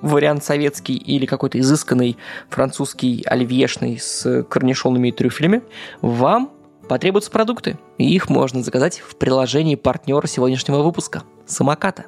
вариант 0.02 0.44
советский 0.44 0.96
или 0.96 1.26
какой-то 1.26 1.60
изысканный 1.60 2.18
французский 2.50 3.24
оливьешный 3.26 4.00
с 4.00 4.44
корнишонами 4.44 5.10
и 5.10 5.12
трюфелями, 5.12 5.64
вам 6.02 6.52
потребуются 6.88 7.32
продукты. 7.32 7.78
И 7.98 8.14
их 8.14 8.30
можно 8.30 8.64
заказать 8.64 9.00
в 9.00 9.16
приложении 9.16 9.76
партнера 9.76 10.28
сегодняшнего 10.28 10.82
выпуска– 10.82 11.24
Самоката. 11.46 12.06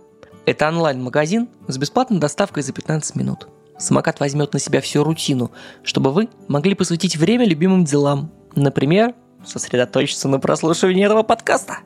Это 0.47 0.67
онлайн-магазин 0.69 1.49
с 1.67 1.77
бесплатной 1.77 2.19
доставкой 2.19 2.63
за 2.63 2.73
15 2.73 3.15
минут. 3.15 3.47
Самокат 3.77 4.19
возьмет 4.19 4.53
на 4.53 4.59
себя 4.59 4.81
всю 4.81 5.03
рутину, 5.03 5.51
чтобы 5.83 6.11
вы 6.11 6.29
могли 6.47 6.73
посвятить 6.73 7.17
время 7.17 7.45
любимым 7.45 7.83
делам. 7.83 8.31
Например, 8.55 9.13
сосредоточиться 9.45 10.27
на 10.27 10.39
прослушивании 10.39 11.05
этого 11.05 11.21
подкаста. 11.21 11.79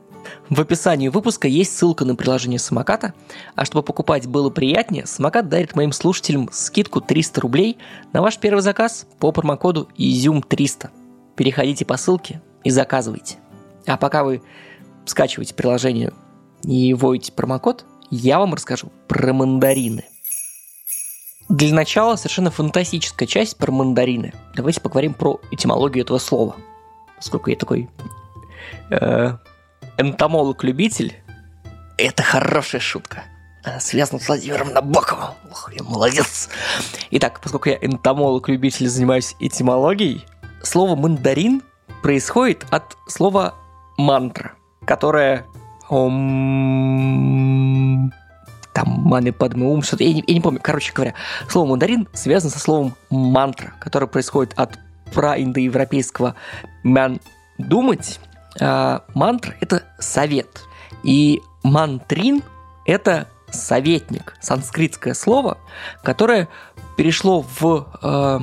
В 0.50 0.60
описании 0.60 1.08
выпуска 1.08 1.48
есть 1.48 1.76
ссылка 1.78 2.06
на 2.06 2.16
приложение 2.16 2.60
самоката, 2.60 3.14
а 3.56 3.66
чтобы 3.66 3.84
покупать 3.84 4.28
было 4.28 4.50
приятнее, 4.50 5.06
самокат 5.06 5.50
дарит 5.50 5.76
моим 5.76 5.92
слушателям 5.92 6.50
скидку 6.52 7.02
300 7.02 7.42
рублей 7.42 7.78
на 8.14 8.22
ваш 8.22 8.38
первый 8.38 8.62
заказ 8.62 9.08
по 9.20 9.32
промокоду 9.32 9.90
IZUM300. 9.98 10.90
Переходите 11.36 11.86
по 11.86 11.98
ссылке 11.98 12.42
и 12.64 12.70
заказывайте. 12.70 13.38
А 13.88 13.98
пока 13.98 14.24
вы 14.24 14.42
скачиваете 15.06 15.54
приложение 15.54 16.14
и 16.64 16.94
вводите 16.94 17.32
промокод, 17.32 17.86
я 18.10 18.40
вам 18.40 18.54
расскажу 18.54 18.92
про 19.08 19.34
мандарины. 19.34 20.06
Для 21.50 21.74
начала 21.74 22.16
совершенно 22.16 22.50
фантастическая 22.50 23.28
часть 23.28 23.58
про 23.58 23.72
мандарины. 23.72 24.34
Давайте 24.56 24.80
поговорим 24.80 25.14
про 25.14 25.40
этимологию 25.52 26.04
этого 26.04 26.18
слова. 26.18 26.56
Поскольку 27.18 27.50
я 27.50 27.58
такой 27.58 27.90
э, 28.90 29.38
энтомолог-любитель, 30.02 31.16
это 31.98 32.24
хорошая 32.24 32.82
шутка. 32.82 33.24
Она 33.64 33.80
связана 33.80 34.20
с 34.20 34.28
Владимиром 34.28 34.74
Набоковым. 34.74 35.36
Ох, 35.52 35.72
я 35.72 35.84
молодец. 35.84 36.50
Итак, 37.12 37.40
поскольку 37.42 37.70
я 37.70 37.76
энтомолог-любитель, 37.76 38.88
занимаюсь 38.90 39.36
этимологией, 39.40 40.26
слово 40.64 40.96
«мандарин» 40.96 41.62
происходит 42.02 42.66
от 42.72 42.98
слова 43.08 43.54
«мантра», 43.98 44.54
которое 44.86 45.46
ом... 45.90 46.10
там 48.74 48.88
маны 48.88 49.32
падмы 49.32 49.72
ум, 49.72 49.84
что-то, 49.84 50.04
я 50.04 50.14
не, 50.14 50.24
я 50.26 50.34
не 50.34 50.42
помню. 50.42 50.60
Короче 50.62 50.92
говоря, 50.92 51.14
слово 51.48 51.70
«мандарин» 51.70 52.08
связано 52.14 52.50
со 52.52 52.58
словом 52.58 52.96
«мантра», 53.12 53.76
которое 53.80 54.08
происходит 54.08 54.54
от 54.56 54.80
праиндоевропейского 55.14 56.34
«ман»– 56.82 57.20
«думать», 57.60 58.20
а, 58.60 59.04
мантра– 59.14 59.56
это 59.62 59.84
совет. 60.00 60.64
И 61.04 61.42
мантрин– 61.64 62.44
это 62.86 63.28
советник, 63.52 64.36
санскритское 64.42 65.14
слово, 65.14 65.58
которое 66.04 66.48
перешло 66.98 67.46
в... 67.60 67.88
Э, 68.02 68.40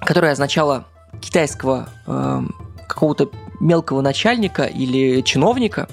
которое 0.00 0.32
означало 0.32 0.84
китайского 1.20 1.88
э, 2.06 2.42
какого-то 2.88 3.30
мелкого 3.60 4.00
начальника 4.00 4.64
или 4.64 5.20
чиновника, 5.22 5.88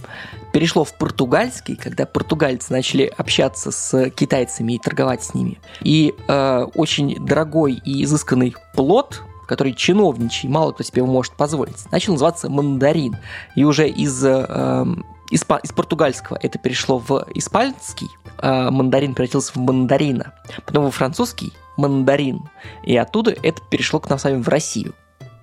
перешло 0.54 0.84
в 0.84 0.98
португальский, 0.98 1.76
когда 1.76 2.06
португальцы 2.06 2.72
начали 2.72 3.12
общаться 3.18 3.72
с 3.72 4.10
китайцами 4.12 4.74
и 4.74 4.80
торговать 4.80 5.24
с 5.24 5.34
ними. 5.34 5.60
И 5.82 6.14
э, 6.28 6.68
очень 6.76 7.24
дорогой 7.24 7.74
и 7.74 8.04
изысканный 8.04 8.56
плод– 8.74 9.22
который 9.48 9.74
чиновничий, 9.74 10.50
мало 10.50 10.72
кто 10.72 10.84
себе 10.84 11.04
может 11.04 11.34
позволить, 11.34 11.92
начал 11.92 12.14
называться 12.14 12.50
мандарин. 12.50 13.18
И 13.56 13.64
уже 13.64 13.88
из, 13.88 14.24
э, 14.24 14.86
из, 15.30 15.44
из 15.64 15.72
португальского 15.72 16.38
это 16.42 16.60
перешло 16.60 17.00
в 17.00 17.28
испанский, 17.34 18.10
э, 18.40 18.70
мандарин 18.70 19.14
превратился 19.14 19.54
в 19.54 19.58
мандарина, 19.58 20.34
потом 20.66 20.86
во 20.86 20.92
французский 20.92 21.54
мандарин, 21.78 22.42
и 22.84 22.96
оттуда 22.96 23.32
это 23.32 23.62
перешло 23.70 24.00
к 24.00 24.10
нам 24.10 24.20
с 24.20 24.24
вами 24.24 24.42
в 24.42 24.48
Россию. 24.48 24.94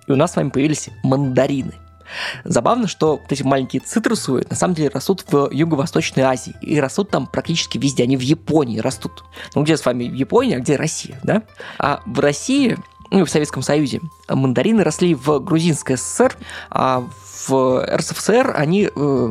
И 0.06 0.12
у 0.12 0.16
нас 0.16 0.32
с 0.32 0.36
вами 0.36 0.50
появились 0.50 0.90
мандарины. 1.02 1.74
Забавно, 2.44 2.88
что 2.88 3.16
вот 3.16 3.30
эти 3.30 3.42
маленькие 3.42 3.80
цитрусовые 3.80 4.46
на 4.48 4.56
самом 4.56 4.74
деле 4.74 4.90
растут 4.90 5.24
в 5.30 5.48
Юго-Восточной 5.50 6.24
Азии. 6.24 6.54
И 6.60 6.80
растут 6.80 7.10
там 7.10 7.26
практически 7.26 7.78
везде. 7.78 8.02
Они 8.02 8.16
в 8.16 8.20
Японии 8.20 8.78
растут. 8.78 9.24
Ну, 9.54 9.62
где 9.62 9.76
с 9.76 9.84
вами 9.84 10.04
Япония, 10.04 10.56
а 10.56 10.60
где 10.60 10.76
Россия, 10.76 11.18
да? 11.22 11.42
А 11.78 12.02
в 12.06 12.20
России 12.20 12.76
ну, 13.12 13.24
в 13.24 13.30
Советском 13.30 13.62
Союзе. 13.62 14.00
Мандарины 14.28 14.82
росли 14.82 15.14
в 15.14 15.38
Грузинской 15.38 15.96
ССР, 15.96 16.36
а 16.70 17.04
в 17.46 17.86
РСФСР 17.96 18.54
они 18.56 18.88
э, 18.94 19.30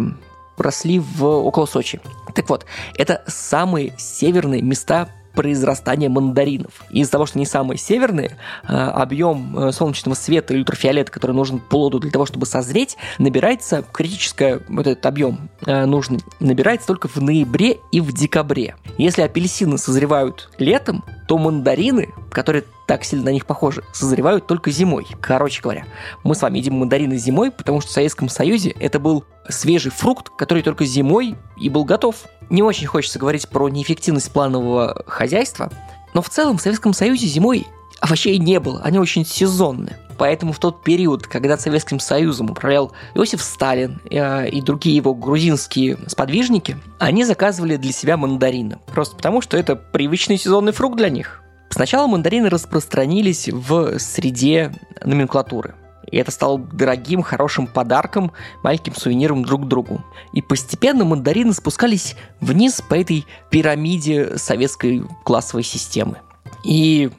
росли 0.58 1.00
в, 1.00 1.26
около 1.26 1.66
Сочи. 1.66 2.00
Так 2.36 2.48
вот, 2.50 2.66
это 2.98 3.24
самые 3.28 3.94
северные 3.98 4.62
места 4.62 5.10
произрастания 5.34 6.10
мандаринов. 6.10 6.84
Из-за 6.90 7.12
того, 7.12 7.26
что 7.26 7.40
они 7.40 7.46
самые 7.46 7.78
северные, 7.78 8.38
э, 8.68 8.74
объем 8.74 9.58
э, 9.58 9.72
солнечного 9.72 10.16
света 10.16 10.54
и 10.54 10.58
ультрафиолета, 10.58 11.12
который 11.12 11.34
нужен 11.34 11.60
плоду 11.60 12.00
для 12.00 12.12
того, 12.12 12.26
чтобы 12.26 12.46
созреть, 12.46 12.98
набирается, 13.18 13.84
критическое, 13.92 14.62
вот 14.68 14.88
этот 14.88 15.06
объем 15.06 15.50
э, 15.66 15.86
нужный, 15.86 16.20
набирается 16.40 16.88
только 16.88 17.08
в 17.08 17.18
ноябре 17.18 17.78
и 17.92 18.02
в 18.02 18.12
декабре. 18.12 18.76
Если 18.98 19.22
апельсины 19.22 19.78
созревают 19.78 20.50
летом, 20.58 21.04
то 21.28 21.38
мандарины, 21.38 22.10
которые 22.32 22.66
так 22.88 23.06
сильно 23.06 23.26
на 23.26 23.30
них 23.30 23.46
похожи, 23.46 23.84
созревают 23.94 24.48
только 24.48 24.70
зимой. 24.70 25.08
Короче 25.22 25.62
говоря, 25.62 25.86
мы 26.24 26.36
с 26.36 26.42
вами 26.42 26.58
едим 26.58 26.74
мандарины 26.74 27.16
зимой, 27.16 27.50
потому 27.52 27.80
что 27.80 27.90
в 27.90 27.94
Советском 27.94 28.28
Союзе 28.28 28.72
это 28.72 29.00
был 29.00 29.24
свежий 29.48 29.92
фрукт, 29.92 30.30
который 30.38 30.62
только 30.62 30.84
зимой 30.84 31.36
и 31.58 31.70
был 31.70 31.86
готов. 31.86 32.16
Не 32.52 32.64
очень 32.64 32.86
хочется 32.86 33.18
говорить 33.18 33.48
про 33.48 33.70
неэффективность 33.70 34.30
планового 34.34 35.04
хозяйства, 35.08 35.72
но 36.14 36.22
в 36.22 36.30
целом 36.30 36.58
в 36.58 36.62
Советском 36.62 36.94
Союзе 36.94 37.28
зимой 37.28 37.66
овощей 38.02 38.38
не 38.40 38.60
было, 38.60 38.82
они 38.84 39.00
очень 39.00 39.26
сезонные. 39.26 39.98
Поэтому 40.18 40.52
в 40.52 40.60
тот 40.60 40.84
период, 40.84 41.26
когда 41.26 41.58
Советским 41.58 42.02
Союзом 42.02 42.52
управлял 42.52 42.92
Иосиф 43.16 43.42
Сталин 43.42 44.02
э, 44.12 44.50
и 44.50 44.62
другие 44.62 44.98
его 44.98 45.16
грузинские 45.16 45.98
сподвижники, 46.08 46.78
они 47.00 47.24
заказывали 47.24 47.78
для 47.78 47.94
себя 47.94 48.18
мандарины. 48.18 48.80
Просто 48.88 49.16
потому, 49.16 49.40
что 49.40 49.56
это 49.56 49.78
привычный 49.78 50.38
сезонный 50.38 50.74
фрукт 50.74 50.98
для 50.98 51.10
них. 51.10 51.42
Сначала 51.70 52.06
мандарины 52.06 52.50
распространились 52.50 53.48
в 53.48 53.98
среде 53.98 54.74
номенклатуры. 55.06 55.76
И 56.12 56.18
это 56.18 56.32
стало 56.32 56.60
дорогим, 56.60 57.22
хорошим 57.24 57.68
подарком, 57.68 58.32
маленьким 58.64 58.96
сувениром 58.96 59.44
друг 59.44 59.68
другу. 59.68 60.04
И 60.34 60.42
постепенно 60.42 61.06
мандарины 61.06 61.54
спускались 61.54 62.16
вниз 62.40 62.82
по 62.82 62.96
этой 62.96 63.26
пирамиде 63.50 64.38
советской 64.38 65.04
классовой 65.24 65.64
системы. 65.64 66.18
И 66.64 67.10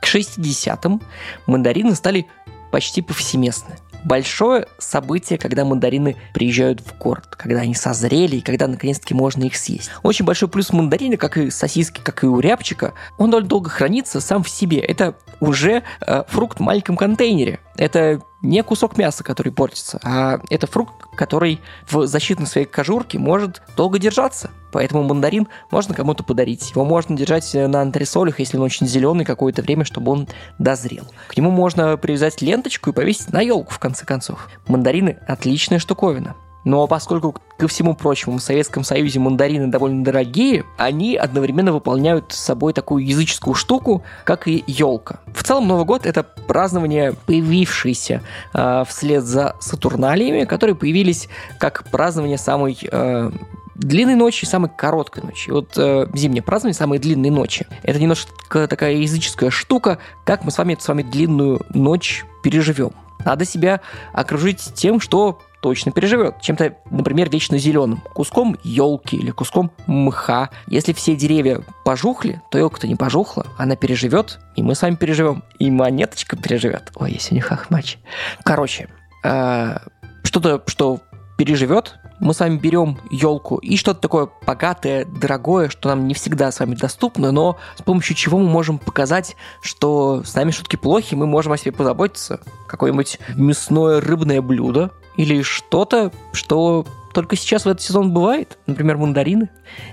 к 0.00 0.06
60-м 0.06 1.02
мандарины 1.46 1.94
стали 1.94 2.26
почти 2.70 3.02
повсеместны. 3.02 3.76
Большое 4.04 4.68
событие, 4.78 5.36
когда 5.36 5.64
мандарины 5.64 6.16
приезжают 6.32 6.80
в 6.80 6.96
город, 6.96 7.26
когда 7.30 7.62
они 7.62 7.74
созрели 7.74 8.36
и 8.36 8.40
когда 8.40 8.68
наконец-таки 8.68 9.14
можно 9.14 9.44
их 9.44 9.56
съесть. 9.56 9.90
Очень 10.04 10.24
большой 10.24 10.48
плюс 10.48 10.72
мандарина, 10.72 11.16
как 11.16 11.38
и 11.38 11.50
сосиски, 11.50 12.00
как 12.00 12.22
и 12.22 12.26
у 12.26 12.38
рябчика, 12.38 12.94
он 13.18 13.30
довольно 13.30 13.48
долго 13.48 13.68
хранится 13.68 14.20
сам 14.20 14.44
в 14.44 14.48
себе. 14.48 14.78
Это 14.78 15.16
уже 15.40 15.82
э, 16.06 16.22
фрукт 16.28 16.58
в 16.58 16.62
маленьком 16.62 16.96
контейнере. 16.96 17.58
Это 17.78 18.20
не 18.42 18.62
кусок 18.62 18.96
мяса, 18.96 19.24
который 19.24 19.52
портится, 19.52 19.98
а 20.02 20.40
это 20.50 20.66
фрукт, 20.66 20.94
который 21.16 21.60
в 21.90 22.06
защитной 22.06 22.46
своей 22.46 22.66
кожурке 22.66 23.18
может 23.18 23.62
долго 23.76 23.98
держаться. 23.98 24.50
Поэтому 24.72 25.02
мандарин 25.02 25.48
можно 25.70 25.94
кому-то 25.94 26.22
подарить. 26.22 26.70
Его 26.70 26.84
можно 26.84 27.16
держать 27.16 27.50
на 27.54 27.80
антресолях, 27.80 28.38
если 28.40 28.58
он 28.58 28.64
очень 28.64 28.86
зеленый 28.86 29.24
какое-то 29.24 29.62
время, 29.62 29.84
чтобы 29.84 30.12
он 30.12 30.28
дозрел. 30.58 31.04
К 31.28 31.36
нему 31.36 31.50
можно 31.50 31.96
привязать 31.96 32.42
ленточку 32.42 32.90
и 32.90 32.92
повесить 32.92 33.32
на 33.32 33.40
елку, 33.40 33.72
в 33.72 33.78
конце 33.78 34.04
концов. 34.04 34.48
Мандарины– 34.66 35.18
отличная 35.26 35.78
штуковина. 35.78 36.36
Но 36.66 36.88
поскольку, 36.88 37.36
ко 37.58 37.68
всему 37.68 37.94
прочему, 37.94 38.38
в 38.38 38.42
Советском 38.42 38.82
Союзе 38.82 39.20
мандарины 39.20 39.68
довольно 39.68 40.02
дорогие, 40.02 40.64
они 40.76 41.14
одновременно 41.14 41.72
выполняют 41.72 42.32
с 42.32 42.38
собой 42.38 42.72
такую 42.72 43.06
языческую 43.06 43.54
штуку, 43.54 44.02
как 44.24 44.48
и 44.48 44.64
елка. 44.66 45.20
В 45.32 45.44
целом 45.44 45.68
Новый 45.68 45.84
год— 45.84 46.04
это 46.06 46.24
празднование, 46.24 47.14
появившееся 47.24 48.20
э, 48.52 48.84
вслед 48.88 49.22
за 49.22 49.54
Сатурналиями, 49.60 50.44
которые 50.44 50.74
появились 50.74 51.28
как 51.60 51.84
празднование 51.84 52.36
самой 52.36 52.76
э, 52.82 53.30
длинной 53.76 54.16
ночи 54.16 54.42
и 54.44 54.48
самой 54.48 54.68
короткой 54.76 55.22
ночи. 55.22 55.50
Вот 55.50 55.74
э, 55.76 56.08
зимнее 56.14 56.42
празднование 56.42 56.76
самой 56.76 56.98
длинной 56.98 57.30
ночи. 57.30 57.68
Это 57.84 58.00
немножко 58.00 58.66
такая 58.66 58.94
языческая 58.94 59.50
штука, 59.50 59.98
как 60.24 60.42
мы 60.42 60.50
с 60.50 60.58
вами 60.58 60.72
эту 60.72 60.82
с 60.82 60.88
вами 60.88 61.04
длинную 61.04 61.60
ночь 61.72 62.24
переживем. 62.42 62.90
Надо 63.24 63.44
себя 63.44 63.80
окружить 64.12 64.72
тем, 64.74 65.00
что 65.00 65.40
точно 65.60 65.92
переживет. 65.92 66.40
Чем-то, 66.40 66.76
например, 66.90 67.30
вечно 67.30 67.58
зеленым. 67.58 68.02
Куском 68.14 68.56
елки 68.62 69.16
или 69.16 69.30
куском 69.30 69.72
мха. 69.86 70.50
Если 70.66 70.92
все 70.92 71.16
деревья 71.16 71.60
пожухли, 71.84 72.40
то 72.50 72.58
елка-то 72.58 72.86
не 72.88 72.96
пожухла. 72.96 73.46
Она 73.58 73.76
переживет, 73.76 74.38
и 74.54 74.62
мы 74.62 74.74
с 74.74 74.82
вами 74.82 74.94
переживем. 74.94 75.42
И 75.58 75.70
монеточка 75.70 76.36
переживет. 76.36 76.92
Ой, 76.96 77.12
я 77.12 77.18
сегодня 77.18 77.42
хахмач. 77.42 77.98
Короче, 78.44 78.88
э, 79.24 79.78
что-то, 80.22 80.62
что 80.66 81.00
переживет, 81.36 81.98
мы 82.18 82.32
с 82.32 82.40
вами 82.40 82.56
берем 82.56 82.98
елку 83.10 83.56
и 83.58 83.76
что-то 83.76 84.00
такое 84.00 84.28
богатое, 84.46 85.04
дорогое, 85.04 85.68
что 85.68 85.90
нам 85.90 86.06
не 86.08 86.14
всегда 86.14 86.50
с 86.50 86.60
вами 86.60 86.74
доступно, 86.74 87.30
но 87.30 87.58
с 87.78 87.82
помощью 87.82 88.16
чего 88.16 88.38
мы 88.38 88.48
можем 88.48 88.78
показать, 88.78 89.36
что 89.60 90.22
с 90.24 90.34
нами 90.34 90.50
шутки 90.50 90.76
плохи, 90.76 91.14
мы 91.14 91.26
можем 91.26 91.52
о 91.52 91.58
себе 91.58 91.72
позаботиться. 91.72 92.40
Какое-нибудь 92.68 93.18
мясное 93.36 94.00
рыбное 94.00 94.40
блюдо 94.40 94.92
или 95.16 95.42
что-то, 95.42 96.12
что 96.32 96.86
только 97.14 97.34
сейчас 97.36 97.64
в 97.64 97.68
этот 97.68 97.80
сезон 97.80 98.12
бывает, 98.12 98.58
например, 98.66 98.98
мандарины. 98.98 99.48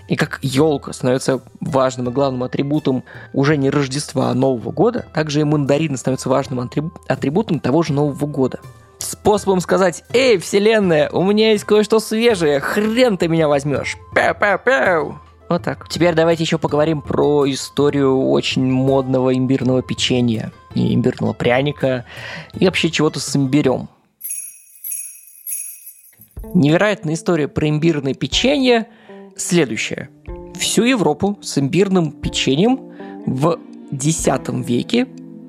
И 0.09 0.17
как 0.17 0.39
елка 0.41 0.91
становится 0.91 1.41
важным 1.61 2.09
и 2.09 2.11
главным 2.11 2.43
атрибутом 2.43 3.03
уже 3.31 3.55
не 3.55 3.69
Рождества, 3.69 4.29
а 4.29 4.33
Нового 4.33 4.71
года, 4.71 5.05
также 5.13 5.39
и 5.39 5.43
мандарины 5.45 5.95
становятся 5.95 6.27
важным 6.27 6.69
атрибутом 7.07 7.59
того 7.59 7.83
же 7.83 7.93
Нового 7.93 8.25
года 8.25 8.59
способом 8.99 9.59
сказать 9.59 10.03
«Эй, 10.13 10.37
вселенная, 10.37 11.09
у 11.09 11.23
меня 11.23 11.51
есть 11.51 11.65
кое-что 11.65 11.99
свежее, 11.99 12.59
хрен 12.59 13.17
ты 13.17 13.27
меня 13.27 13.47
возьмешь!» 13.47 13.97
Пяу-пяу-пяу! 14.15 15.15
Вот 15.49 15.63
так. 15.63 15.87
Теперь 15.89 16.15
давайте 16.15 16.43
еще 16.43 16.57
поговорим 16.57 17.01
про 17.01 17.49
историю 17.49 18.27
очень 18.29 18.65
модного 18.65 19.35
имбирного 19.35 19.81
печенья 19.81 20.51
и 20.73 20.95
имбирного 20.95 21.33
пряника 21.33 22.05
и 22.53 22.65
вообще 22.65 22.89
чего-то 22.89 23.19
с 23.19 23.35
имбирем. 23.35 23.87
Невероятная 26.53 27.13
история 27.13 27.47
про 27.47 27.67
имбирное 27.69 28.13
печенье 28.13 28.87
следующая. 29.35 30.09
Всю 30.55 30.83
Европу 30.83 31.39
с 31.41 31.57
имбирным 31.57 32.11
печеньем 32.11 32.91
в 33.25 33.59
X 33.91 34.27
веке 34.65 35.07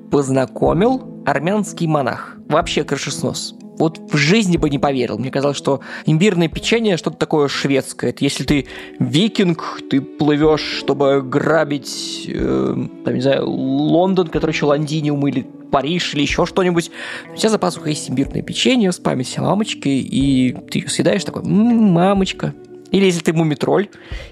познакомил 0.09 1.23
армянский 1.25 1.87
монах. 1.87 2.37
Вообще 2.47 2.83
крышеснос. 2.83 3.55
Вот 3.77 3.99
в 4.11 4.15
жизни 4.15 4.57
бы 4.57 4.69
не 4.69 4.79
поверил. 4.79 5.17
Мне 5.17 5.31
казалось, 5.31 5.57
что 5.57 5.81
имбирное 6.05 6.47
печенье 6.47 6.97
что-то 6.97 7.17
такое 7.17 7.49
шведское. 7.49 8.11
Это 8.11 8.23
если 8.23 8.45
ты 8.45 8.67
викинг, 8.99 9.81
ты 9.89 9.99
плывешь, 10.01 10.61
чтобы 10.61 11.21
грабить, 11.21 12.25
э, 12.29 12.75
там, 13.03 13.13
не 13.13 13.21
знаю, 13.21 13.49
Лондон, 13.49 14.27
который 14.27 14.51
еще 14.51 14.65
Лондиниум, 14.65 15.27
или 15.27 15.45
Париж, 15.71 16.13
или 16.13 16.21
еще 16.21 16.45
что-нибудь. 16.45 16.91
У 17.33 17.35
тебя 17.35 17.49
за 17.49 17.59
пазухой 17.59 17.91
есть 17.91 18.09
имбирное 18.09 18.41
печенье 18.41 18.91
с 18.91 18.99
памятью 18.99 19.43
мамочки, 19.43 19.89
и 19.89 20.55
ты 20.69 20.79
ее 20.79 20.89
съедаешь 20.89 21.23
такой, 21.23 21.43
м-м, 21.43 21.91
мамочка. 21.91 22.53
Или 22.91 23.05
если 23.05 23.21
ты 23.21 23.33
мумитроль, 23.33 23.89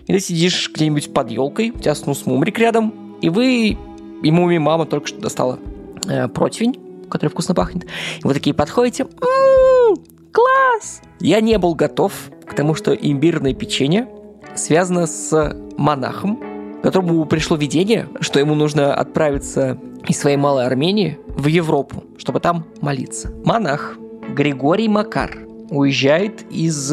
и 0.07 0.13
ты 0.13 0.19
сидишь 0.19 0.71
где-нибудь 0.73 1.13
под 1.13 1.31
елкой, 1.31 1.71
у 1.71 1.79
тебя 1.79 1.95
снус 1.95 2.25
мумрик 2.25 2.59
рядом, 2.59 3.17
и 3.21 3.29
вы, 3.29 3.77
и 4.21 4.31
муми 4.31 4.57
мама 4.57 4.85
только 4.85 5.07
что 5.07 5.19
достала 5.19 5.59
э, 6.07 6.27
противень, 6.27 6.79
который 7.09 7.29
вкусно 7.29 7.55
пахнет. 7.55 7.85
И 7.85 8.27
вы 8.27 8.33
такие 8.33 8.53
подходите, 8.53 9.03
м-м, 9.03 9.97
класс! 10.31 11.01
Я 11.19 11.41
не 11.41 11.57
был 11.57 11.75
готов 11.75 12.13
к 12.45 12.53
тому, 12.53 12.75
что 12.75 12.93
имбирное 12.93 13.53
печенье 13.53 14.07
связано 14.55 15.07
с 15.07 15.55
монахом, 15.77 16.39
которому 16.83 17.25
пришло 17.25 17.57
видение, 17.57 18.07
что 18.19 18.39
ему 18.39 18.55
нужно 18.55 18.93
отправиться 18.93 19.79
из 20.07 20.19
своей 20.19 20.37
малой 20.37 20.65
Армении 20.65 21.19
в 21.27 21.47
Европу, 21.47 22.03
чтобы 22.17 22.39
там 22.39 22.65
молиться. 22.81 23.31
Монах 23.45 23.97
Григорий 24.35 24.87
Макар 24.87 25.37
уезжает 25.69 26.43
из... 26.51 26.91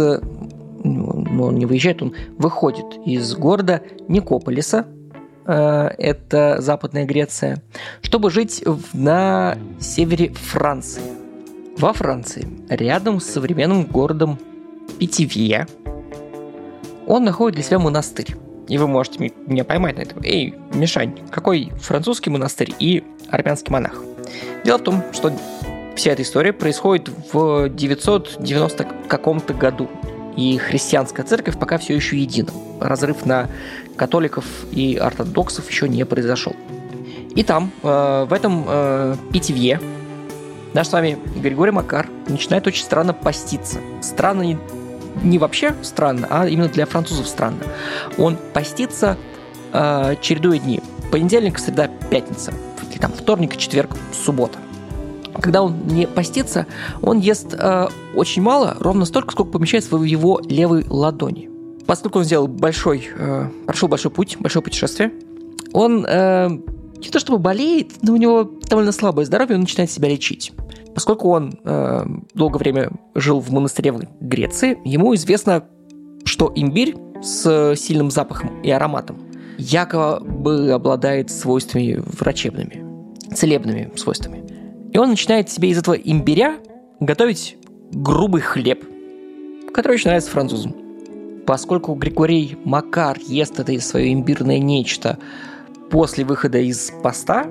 Ну, 0.83 1.44
он 1.44 1.57
не 1.57 1.66
выезжает, 1.66 2.03
он 2.03 2.14
выходит 2.38 2.87
из 3.05 3.35
города 3.35 3.83
Никополиса, 4.09 4.87
Э, 5.51 5.90
это 5.99 6.61
Западная 6.61 7.05
Греция, 7.05 7.62
чтобы 8.03 8.31
жить 8.31 8.62
на 8.92 9.59
севере 9.81 10.33
Франции. 10.33 11.03
Во 11.77 11.92
Франции, 11.92 12.46
рядом 12.68 13.20
с 13.20 13.25
современным 13.25 13.85
городом 13.85 14.38
Питивье, 14.99 15.66
он 17.07 17.25
находит 17.25 17.57
для 17.57 17.64
себя 17.64 17.79
монастырь. 17.79 18.37
И 18.70 18.78
вы 18.78 18.87
можете 18.87 19.33
меня 19.46 19.64
поймать 19.64 19.96
на 19.96 20.02
этом. 20.02 20.22
Эй, 20.22 20.54
Мишань, 20.72 21.18
какой 21.30 21.72
французский 21.80 22.30
монастырь 22.30 22.72
и 22.78 23.02
армянский 23.28 23.72
монах? 23.72 23.96
Дело 24.64 24.78
в 24.78 24.83
том, 24.83 25.02
что 25.12 25.33
вся 25.96 26.12
эта 26.12 26.22
история 26.22 26.52
происходит 26.52 27.11
в 27.33 27.68
990 27.68 28.87
каком-то 29.09 29.54
году. 29.54 29.88
И 30.37 30.56
христианская 30.56 31.24
церковь 31.24 31.59
пока 31.59 31.78
все 31.78 31.96
еще 31.96 32.16
едина. 32.16 32.52
Разрыв 32.80 33.26
на 33.26 33.48
католиков 33.96 34.44
и 34.70 34.96
ортодоксов 34.96 35.68
еще 35.68 35.88
не 35.88 36.06
произошел. 36.06 36.54
И 37.35 37.42
там, 37.42 37.72
э, 37.83 38.26
в 38.28 38.33
этом 38.33 38.64
э, 38.68 39.16
питьевье, 39.33 39.80
наш 40.74 40.87
с 40.87 40.92
вами 40.92 41.18
Григорий 41.35 41.72
Макар 41.72 42.09
начинает 42.28 42.68
очень 42.68 42.85
странно 42.85 43.14
поститься. 43.14 43.80
Странно 44.00 44.42
не, 44.42 44.59
не 45.23 45.38
вообще 45.38 45.75
странно, 45.83 46.27
а 46.31 46.46
именно 46.46 46.68
для 46.68 46.87
французов 46.87 47.27
странно. 47.27 47.62
Он 48.18 48.37
постится, 48.53 49.16
э, 49.73 50.16
чередуя 50.20 50.59
дни. 50.59 50.81
Понедельник, 51.11 51.59
среда, 51.59 51.88
пятница. 52.11 52.53
Или 52.90 52.99
там 52.99 53.12
вторник, 53.12 53.57
четверг, 53.57 53.90
суббота. 54.12 54.59
Когда 55.40 55.62
он 55.62 55.87
не 55.87 56.07
постится, 56.07 56.66
он 57.03 57.18
ест 57.18 57.55
э, 57.59 57.88
очень 58.14 58.42
мало, 58.42 58.77
ровно 58.81 59.05
столько, 59.05 59.33
сколько 59.33 59.53
помещается 59.53 59.96
в 59.96 60.03
его 60.05 60.40
левой 60.44 60.85
ладони 60.88 61.51
поскольку 61.90 62.20
он 62.20 62.25
сделал 62.25 62.46
большой, 62.46 63.09
э, 63.12 63.49
прошел 63.66 63.88
большой 63.88 64.12
путь, 64.12 64.37
большое 64.38 64.62
путешествие, 64.62 65.11
он 65.73 66.07
э, 66.07 66.49
не 66.99 67.09
то 67.09 67.18
чтобы 67.18 67.40
болеет, 67.40 67.90
но 68.03 68.12
у 68.12 68.16
него 68.16 68.49
довольно 68.68 68.92
слабое 68.92 69.25
здоровье, 69.25 69.57
он 69.57 69.62
начинает 69.62 69.90
себя 69.90 70.09
лечить. 70.09 70.53
Поскольку 70.94 71.29
он 71.31 71.59
э, 71.64 72.05
долгое 72.35 72.59
время 72.59 72.90
жил 73.14 73.40
в 73.40 73.50
монастыре 73.50 73.92
в 73.92 74.03
Греции, 74.20 74.79
ему 74.85 75.14
известно, 75.14 75.64
что 76.24 76.53
имбирь 76.55 76.96
с 77.22 77.74
сильным 77.76 78.11
запахом 78.11 78.61
и 78.62 78.70
ароматом 78.70 79.18
якобы 79.59 80.70
обладает 80.72 81.31
свойствами 81.31 82.03
врачебными. 82.05 82.85
целебными 83.35 83.92
свойствами. 83.94 84.42
И 84.92 84.98
он 84.98 85.11
начинает 85.11 85.50
себе 85.50 85.68
из 85.68 85.79
этого 85.79 85.94
имбиря 85.94 86.57
готовить 86.98 87.57
грубый 87.92 88.40
хлеб, 88.40 88.85
который 89.72 89.94
очень 89.94 90.09
нравится 90.09 90.31
французам. 90.31 90.74
Поскольку 91.46 91.94
Григорий 91.94 92.57
Макар 92.64 93.18
ест 93.20 93.61
это 93.61 93.79
свое 93.81 94.12
имбирное 94.12 94.59
нечто 94.59 95.18
после 95.90 96.24
выхода 96.24 96.59
из 96.59 96.92
поста, 97.03 97.46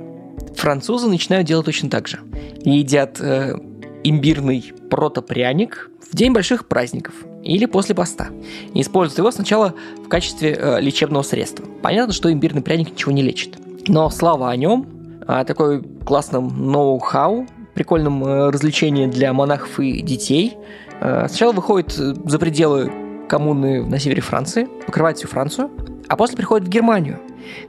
французы 0.56 1.08
начинают 1.08 1.48
делать 1.48 1.66
точно 1.66 1.90
так 1.90 2.08
же. 2.08 2.20
И 2.64 2.72
едят 2.72 3.20
э, 3.20 3.56
имбирный 4.04 4.74
протопряник 4.90 5.90
в 6.12 6.16
день 6.16 6.34
больших 6.34 6.68
праздников 6.68 7.14
или 7.44 7.66
после 7.66 7.96
поста. 7.96 8.30
И 8.74 8.82
используют 8.82 9.20
его 9.20 9.32
сначала 9.32 9.74
в 10.04 10.08
качестве 10.08 10.58
э, 10.60 10.82
лечебного 10.82 11.24
средства. 11.24 11.66
Понятно, 11.82 12.14
что 12.14 12.32
имбирный 12.32 12.62
пряник 12.62 12.92
ничего 12.92 13.12
не 13.12 13.22
лечит. 13.22 13.58
Но 13.88 14.10
слава 14.10 14.50
о 14.50 14.56
нем, 14.56 14.88
о 15.28 15.44
такой 15.46 15.82
классном 16.06 16.72
ноу-хау, 16.72 17.48
прикольном 17.74 18.26
э, 18.26 18.50
развлечении 18.50 19.08
для 19.08 19.32
монахов 19.32 19.80
и 19.80 20.02
детей, 20.02 20.58
э, 21.00 21.28
сначала 21.28 21.54
выходит 21.54 21.98
э, 21.98 22.14
за 22.26 22.38
пределы 22.40 22.92
коммуны 23.30 23.86
на 23.86 24.00
севере 24.00 24.22
Франции, 24.22 24.68
покрывает 24.86 25.18
всю 25.18 25.28
Францию, 25.28 25.72
а 26.08 26.18
после 26.18 26.36
приходит 26.36 26.68
в 26.68 26.70
Германию, 26.70 27.20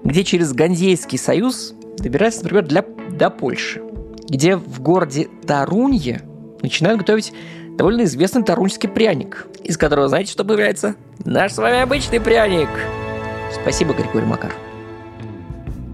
где 0.04 0.24
через 0.24 0.52
Ганзейский 0.52 1.18
союз 1.18 1.74
добирается, 1.98 2.42
например, 2.42 2.66
для, 2.66 2.84
до 3.10 3.30
Польши, 3.30 3.82
где 4.28 4.56
в 4.56 4.80
городе 4.80 5.28
Тарунье 5.46 6.22
начинают 6.62 7.00
готовить 7.00 7.32
довольно 7.76 8.04
известный 8.04 8.42
тарунский 8.42 8.88
пряник, 8.88 9.46
из 9.64 9.76
которого, 9.76 10.08
знаете, 10.08 10.32
что 10.32 10.44
появляется? 10.44 10.96
Наш 11.24 11.52
с 11.52 11.58
вами 11.58 11.80
обычный 11.80 12.20
пряник. 12.20 12.68
Спасибо, 13.52 13.94
Григорий 13.94 14.26
Макар. 14.26 14.52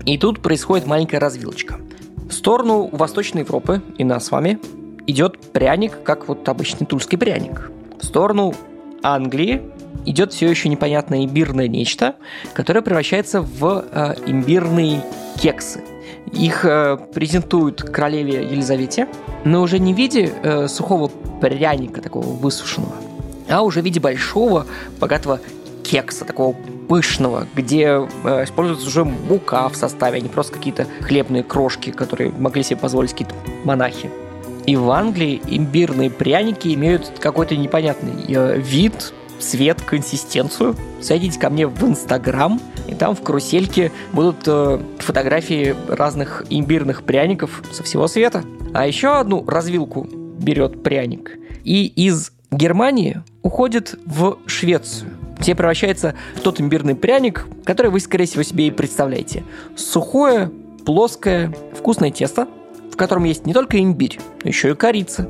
И 0.05 0.19
тут 0.19 0.41
происходит 0.41 0.87
маленькая 0.87 1.19
развилочка. 1.19 1.81
В 2.29 2.33
сторону 2.33 2.89
Восточной 2.93 3.41
Европы 3.43 3.83
и 3.99 4.05
нас 4.05 4.27
с 4.27 4.31
вами 4.31 4.59
идет 5.07 5.39
пряник, 5.53 6.03
как 6.03 6.29
вот 6.29 6.49
обычный 6.49 6.87
тульский 6.87 7.19
пряник. 7.19 7.71
В 8.01 8.05
сторону 8.05 8.55
Англии 9.03 9.63
идет 10.05 10.33
все 10.33 10.49
еще 10.49 10.69
непонятное 10.69 11.25
имбирное 11.25 11.69
нечто, 11.69 12.17
которое 12.53 12.83
превращается 12.83 13.41
в 13.41 13.85
э, 13.91 14.15
имбирные 14.27 15.03
кексы. 15.41 15.81
Их 16.33 16.65
э, 16.65 16.99
презентуют 17.15 17.83
королеве 17.83 18.43
Елизавете, 18.43 19.09
но 19.45 19.63
уже 19.63 19.79
не 19.79 19.95
в 19.95 19.97
виде 19.97 20.33
э, 20.43 20.69
сухого 20.69 21.09
пряника 21.41 22.01
такого 22.01 22.27
высушенного, 22.27 22.95
а 23.49 23.63
уже 23.63 23.81
в 23.81 23.85
виде 23.85 24.01
большого, 24.01 24.67
богатого 24.99 25.41
кекса, 25.83 26.25
такого 26.25 26.57
пышного, 26.89 27.47
где 27.55 28.09
э, 28.25 28.45
используется 28.45 28.87
уже 28.87 29.05
мука 29.05 29.69
в 29.69 29.77
составе, 29.77 30.19
а 30.19 30.21
не 30.21 30.29
просто 30.29 30.55
какие-то 30.55 30.87
хлебные 31.01 31.43
крошки, 31.43 31.91
которые 31.91 32.31
могли 32.31 32.63
себе 32.63 32.77
позволить 32.77 33.13
какие-то 33.13 33.35
монахи. 33.65 34.11
И 34.67 34.75
в 34.75 34.91
Англии 34.91 35.41
имбирные 35.47 36.11
пряники 36.11 36.75
имеют 36.75 37.13
какой-то 37.21 37.57
непонятный 37.57 38.25
э, 38.29 38.59
вид, 38.59 39.13
цвет, 39.39 39.81
консистенцию. 39.83 40.77
Зайдите 41.01 41.39
ко 41.39 41.51
мне 41.51 41.67
в 41.67 41.83
Инстаграм, 41.85 42.61
и 42.89 42.95
там 42.95 43.15
в 43.15 43.23
карусельке 43.23 43.93
будут 44.13 44.39
э, 44.47 44.81
фотографии 44.99 45.75
разных 45.89 46.45
имбирных 46.51 47.03
пряников 47.03 47.63
со 47.73 47.83
всего 47.83 48.09
света. 48.09 48.45
А 48.75 48.87
еще 48.87 49.19
одну 49.19 49.45
развилку 49.47 50.07
берет 50.39 50.83
пряник 50.83 51.39
и 51.65 51.87
из 51.87 52.33
Германии 52.51 53.23
уходит 53.43 53.99
в 54.07 54.39
Швецию 54.47 55.11
где 55.39 55.55
превращается 55.55 56.15
в 56.35 56.41
тот 56.41 56.63
имбирный 56.63 56.95
пряник, 56.95 57.47
который 57.65 57.91
вы, 57.91 58.01
скорее 58.01 58.25
всего, 58.25 58.43
себе 58.43 58.69
и 58.69 58.71
представляете. 58.71 59.45
Сухое, 59.77 60.51
плоское, 60.87 61.55
вкусное 61.75 62.11
тесто, 62.11 62.49
в 62.91 62.97
котором 62.97 63.25
есть 63.25 63.45
не 63.45 63.53
только 63.53 63.79
имбирь, 63.79 64.19
но 64.43 64.49
еще 64.49 64.71
и 64.71 64.75
корица, 64.75 65.29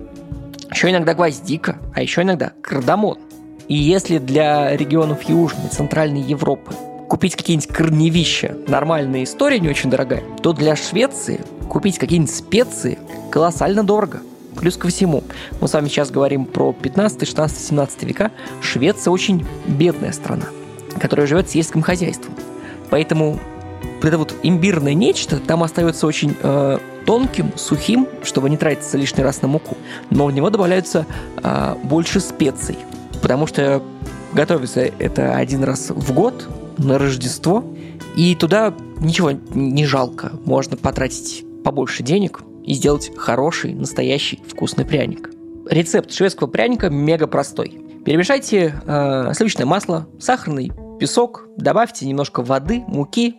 еще 0.70 0.90
иногда 0.90 1.14
гвоздика, 1.14 1.78
а 1.92 2.02
еще 2.02 2.22
иногда 2.22 2.52
кардамон. 2.62 3.18
И 3.68 3.74
если 3.74 4.18
для 4.18 4.76
регионов 4.76 5.22
Южной, 5.22 5.68
Центральной 5.70 6.20
Европы 6.20 6.72
купить 7.08 7.36
какие-нибудь 7.36 7.68
корневища 7.68 8.56
нормальная 8.68 9.24
история 9.24 9.58
не 9.58 9.68
очень 9.68 9.90
дорогая, 9.90 10.22
то 10.42 10.52
для 10.52 10.76
Швеции 10.76 11.40
купить 11.68 11.98
какие-нибудь 11.98 12.34
специи 12.34 12.98
колоссально 13.30 13.84
дорого. 13.84 14.20
Плюс 14.56 14.76
ко 14.76 14.88
всему, 14.88 15.22
мы 15.60 15.68
с 15.68 15.72
вами 15.72 15.88
сейчас 15.88 16.10
говорим 16.10 16.46
про 16.46 16.72
15, 16.72 17.26
16, 17.26 17.58
17 17.58 18.02
века. 18.04 18.30
Швеция 18.62 19.10
очень 19.10 19.44
бедная 19.66 20.12
страна, 20.12 20.46
которая 21.00 21.26
живет 21.26 21.50
сельским 21.50 21.82
хозяйством. 21.82 22.34
Поэтому 22.88 23.38
это 24.02 24.16
вот 24.16 24.34
имбирное 24.42 24.94
нечто 24.94 25.38
там 25.38 25.62
остается 25.62 26.06
очень 26.06 26.36
э, 26.40 26.78
тонким, 27.04 27.52
сухим, 27.56 28.06
чтобы 28.22 28.48
не 28.48 28.56
тратиться 28.56 28.96
лишний 28.96 29.24
раз 29.24 29.42
на 29.42 29.48
муку. 29.48 29.76
Но 30.10 30.26
в 30.26 30.32
него 30.32 30.50
добавляются 30.50 31.04
э, 31.42 31.74
больше 31.82 32.20
специй, 32.20 32.78
потому 33.22 33.46
что 33.46 33.82
готовится 34.32 34.80
это 34.80 35.34
один 35.34 35.64
раз 35.64 35.90
в 35.90 36.12
год 36.12 36.48
на 36.78 36.98
Рождество, 36.98 37.64
и 38.16 38.34
туда 38.34 38.74
ничего 38.98 39.32
не 39.32 39.84
жалко. 39.86 40.32
Можно 40.44 40.76
потратить 40.76 41.44
побольше 41.64 42.02
денег 42.02 42.42
и 42.64 42.74
сделать 42.74 43.12
хороший, 43.16 43.74
настоящий 43.74 44.40
вкусный 44.46 44.84
пряник. 44.84 45.30
Рецепт 45.68 46.12
шведского 46.12 46.48
пряника 46.48 46.90
мега 46.90 47.26
простой. 47.26 47.80
Перемешайте 48.04 48.74
э, 48.86 49.32
сливочное 49.34 49.66
масло, 49.66 50.06
сахарный 50.20 50.70
песок, 50.98 51.48
добавьте 51.56 52.06
немножко 52.06 52.42
воды, 52.42 52.84
муки, 52.86 53.36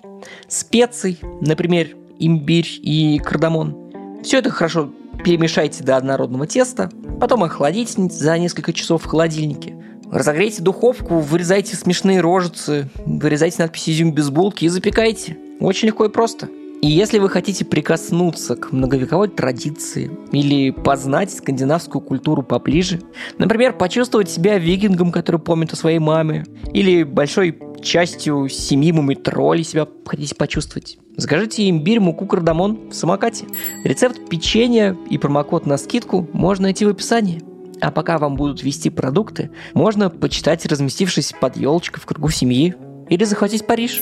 специй, 0.48 1.20
например, 1.42 1.96
имбирь 2.20 2.80
и 2.82 3.20
кардамон. 3.20 3.76
Все 4.24 4.40
это 4.40 4.50
хорошо 4.50 4.90
перемешайте 5.23 5.84
до 5.84 5.97
однородного 5.97 6.47
теста, 6.47 6.89
потом 7.19 7.43
охладите 7.43 8.10
за 8.10 8.38
несколько 8.38 8.73
часов 8.73 9.03
в 9.03 9.06
холодильнике. 9.08 9.75
Разогрейте 10.12 10.62
духовку, 10.62 11.19
вырезайте 11.19 11.75
смешные 11.75 12.21
рожицы, 12.21 12.89
вырезайте 13.06 13.62
надпись 13.62 13.89
«Изюм 13.89 14.13
без 14.13 14.30
булки» 14.30 14.65
и 14.65 14.69
запекайте. 14.69 15.38
Очень 15.60 15.88
легко 15.88 16.06
и 16.06 16.10
просто. 16.10 16.47
И 16.82 16.88
если 16.88 17.17
вы 17.17 17.27
хотите 17.27 17.65
прикоснуться 17.65 18.56
к 18.56 18.71
многовековой 18.71 19.30
традиции 19.30 20.12
или 20.32 20.69
познать 20.69 21.34
скандинавскую 21.34 22.01
культуру 22.01 22.43
поближе, 22.43 23.01
например, 23.39 23.73
почувствовать 23.73 24.30
себя 24.30 24.60
викингом, 24.60 25.12
который 25.12 25.41
помнит 25.41 25.73
о 25.73 25.75
своей 25.75 25.97
маме, 25.97 26.45
или 26.73 27.01
большой 27.01 27.58
частью 27.82 28.47
семьи 28.47 28.91
мумитроли 28.91 29.63
себя 29.63 29.88
хотите 30.06 30.36
почувствовать, 30.36 30.99
закажите 31.17 31.69
имбирь, 31.69 31.99
муку, 31.99 32.25
кардамон 32.25 32.89
в 32.89 32.93
самокате. 32.93 33.45
Рецепт 33.84 34.30
печенья 34.30 34.95
и 35.10 35.17
промокод 35.17 35.65
на 35.65 35.77
скидку 35.77 36.27
можно 36.32 36.63
найти 36.63 36.86
в 36.86 36.89
описании. 36.89 37.41
А 37.82 37.91
пока 37.91 38.17
вам 38.17 38.36
будут 38.36 38.63
вести 38.63 38.89
продукты, 38.89 39.51
можно 39.73 40.10
почитать, 40.10 40.65
разместившись 40.65 41.34
под 41.39 41.58
елочкой 41.58 42.01
в 42.01 42.06
кругу 42.06 42.30
семьи, 42.30 42.75
или 43.10 43.23
захватить 43.23 43.65
Париж. 43.65 44.01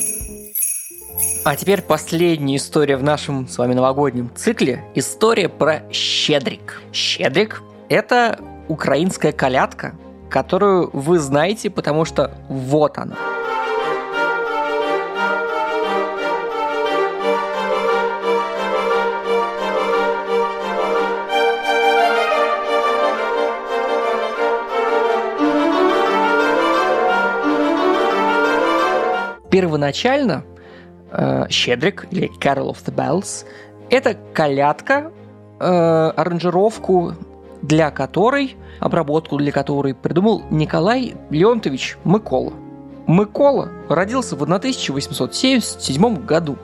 А 1.43 1.55
теперь 1.55 1.81
последняя 1.81 2.55
история 2.55 2.97
в 2.97 3.03
нашем 3.03 3.47
с 3.47 3.57
вами 3.57 3.73
новогоднем 3.73 4.31
цикле. 4.35 4.83
История 4.95 5.47
про 5.47 5.83
щедрик. 5.91 6.81
Щедрик– 6.91 7.61
это 7.89 8.39
украинская 8.67 9.31
колядка, 9.31 9.95
которую 10.29 10.89
вы 10.91 11.19
знаете, 11.19 11.69
потому 11.69 12.03
что 12.03 12.31
вот 12.49 12.97
она. 12.97 13.15
Первоначально 29.55 30.43
э, 31.13 31.45
Щедрик 31.49 32.07
или 32.11 32.29
Carol 32.41 32.71
of 32.71 32.83
the 32.85 32.93
Bells. 32.93 33.45
Это 33.89 34.17
колядка, 34.33 35.13
э, 35.61 36.11
аранжировку 36.13 37.13
для 37.61 37.89
которой, 37.89 38.57
обработку 38.81 39.37
для 39.37 39.53
которой 39.53 39.95
придумал 39.95 40.41
Николай 40.49 41.15
Леонтович 41.29 41.95
Микола. 42.03 42.51
Микола 43.07 43.69
родился 43.87 44.35
в 44.35 44.43
1877 44.43 46.25
году. 46.25 46.57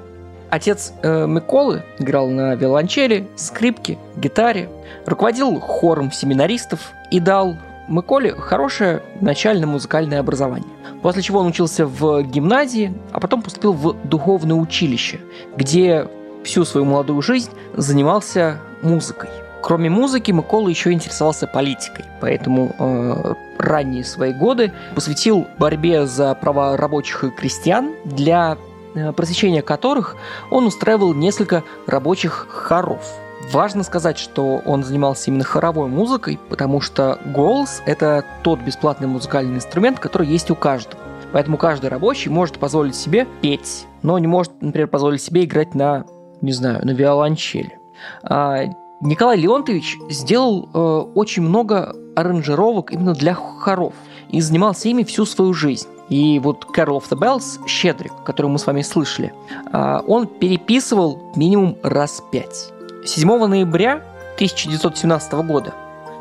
Отец 0.49 0.91
э, 1.01 1.27
Миколы 1.27 1.83
играл 1.97 2.27
на 2.27 2.55
виолончели, 2.55 3.25
скрипке, 3.37 3.99
гитаре, 4.17 4.67
руководил 5.05 5.61
хором 5.61 6.11
семинаристов 6.11 6.91
и 7.09 7.21
дал 7.21 7.55
Миколе 7.91 8.33
хорошее 8.33 9.03
начальное 9.19 9.67
музыкальное 9.67 10.19
образование. 10.19 10.69
После 11.01 11.21
чего 11.21 11.39
он 11.39 11.47
учился 11.47 11.85
в 11.85 12.23
гимназии, 12.23 12.93
а 13.11 13.19
потом 13.19 13.41
поступил 13.41 13.73
в 13.73 13.95
духовное 14.07 14.55
училище, 14.55 15.19
где 15.55 16.07
всю 16.43 16.65
свою 16.65 16.85
молодую 16.85 17.21
жизнь 17.21 17.51
занимался 17.75 18.59
музыкой. 18.81 19.29
Кроме 19.61 19.89
музыки, 19.89 20.31
Микола 20.31 20.69
еще 20.69 20.91
интересовался 20.91 21.45
политикой, 21.45 22.05
поэтому 22.19 22.75
э, 22.77 23.33
ранние 23.59 24.03
свои 24.03 24.33
годы 24.33 24.73
посвятил 24.95 25.47
борьбе 25.59 26.07
за 26.07 26.33
права 26.33 26.75
рабочих 26.77 27.23
и 27.23 27.29
крестьян 27.29 27.93
для 28.03 28.57
э, 28.95 29.11
просвещения 29.11 29.61
которых 29.61 30.15
он 30.49 30.65
устраивал 30.65 31.13
несколько 31.13 31.63
рабочих 31.85 32.47
хоров. 32.49 33.05
Важно 33.51 33.83
сказать, 33.83 34.17
что 34.17 34.61
он 34.65 34.83
занимался 34.83 35.29
именно 35.29 35.43
хоровой 35.43 35.87
музыкой, 35.87 36.39
потому 36.49 36.79
что 36.79 37.19
голос– 37.25 37.81
это 37.85 38.23
тот 38.43 38.59
бесплатный 38.61 39.07
музыкальный 39.07 39.55
инструмент, 39.55 39.99
который 39.99 40.27
есть 40.27 40.51
у 40.51 40.55
каждого. 40.55 41.01
Поэтому 41.33 41.57
каждый 41.57 41.89
рабочий 41.89 42.29
может 42.29 42.59
позволить 42.59 42.95
себе 42.95 43.27
петь, 43.41 43.87
но 44.03 44.17
не 44.19 44.27
может, 44.27 44.61
например, 44.61 44.87
позволить 44.87 45.21
себе 45.21 45.45
играть 45.45 45.75
на, 45.75 46.05
не 46.41 46.51
знаю, 46.51 46.85
на 46.85 46.91
виолончели. 46.91 47.79
А 48.23 48.65
Николай 49.01 49.37
Леонтович 49.37 49.97
сделал 50.09 50.69
э, 50.73 51.11
очень 51.15 51.43
много 51.43 51.95
аранжировок 52.15 52.91
именно 52.91 53.13
для 53.13 53.33
хоров 53.33 53.93
и 54.29 54.41
занимался 54.41 54.89
ими 54.89 55.03
всю 55.03 55.25
свою 55.25 55.53
жизнь. 55.53 55.87
И 56.09 56.39
вот 56.39 56.65
Carol 56.75 56.99
of 56.99 57.09
the 57.09 57.17
Bells, 57.17 57.65
Щедрик, 57.67 58.11
который 58.25 58.47
мы 58.47 58.59
с 58.59 58.67
вами 58.67 58.81
слышали, 58.81 59.33
э, 59.71 60.01
он 60.05 60.27
переписывал 60.27 61.31
минимум 61.35 61.77
раз 61.83 62.21
пять. 62.31 62.71
7 63.03 63.47
ноября 63.47 64.03
1917 64.35 65.33
года 65.33 65.73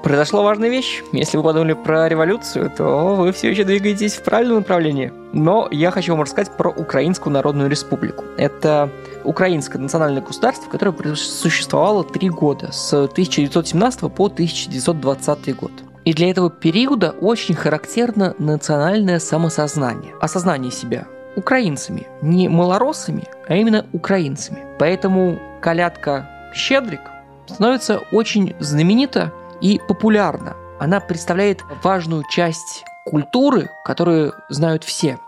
произошла 0.02 0.40
важная 0.40 0.70
вещь. 0.70 1.02
Если 1.12 1.36
вы 1.36 1.42
подумали 1.42 1.74
про 1.74 2.08
революцию, 2.08 2.72
то 2.74 3.16
вы 3.16 3.32
все 3.32 3.50
еще 3.50 3.64
двигаетесь 3.64 4.14
в 4.14 4.22
правильном 4.22 4.58
направлении. 4.58 5.12
Но 5.34 5.68
я 5.70 5.90
хочу 5.90 6.12
вам 6.12 6.22
рассказать 6.22 6.56
про 6.56 6.70
Украинскую 6.70 7.34
Народную 7.34 7.68
Республику. 7.68 8.24
Это 8.38 8.88
украинское 9.24 9.80
национальное 9.80 10.22
государство, 10.22 10.70
которое 10.70 11.14
существовало 11.16 12.02
три 12.02 12.30
года, 12.30 12.72
с 12.72 12.94
1917 12.94 14.00
по 14.12 14.26
1920 14.26 15.56
год. 15.56 15.72
И 16.06 16.14
для 16.14 16.30
этого 16.30 16.48
периода 16.48 17.10
очень 17.20 17.54
характерно 17.54 18.34
национальное 18.38 19.18
самосознание, 19.18 20.14
осознание 20.18 20.72
себя 20.72 21.06
украинцами, 21.36 22.06
не 22.22 22.48
малоросами, 22.48 23.24
а 23.46 23.54
именно 23.54 23.86
украинцами. 23.92 24.64
Поэтому 24.78 25.38
колядка 25.60 26.26
«Щедрик» 26.54 27.00
становится 27.46 28.00
очень 28.12 28.54
знаменита 28.60 29.32
и 29.60 29.80
популярна. 29.88 30.56
Она 30.78 31.00
представляет 31.00 31.62
важную 31.82 32.24
часть 32.30 32.84
культуры, 33.06 33.70
которую 33.84 34.34
знают 34.48 34.84
все. 34.84 35.18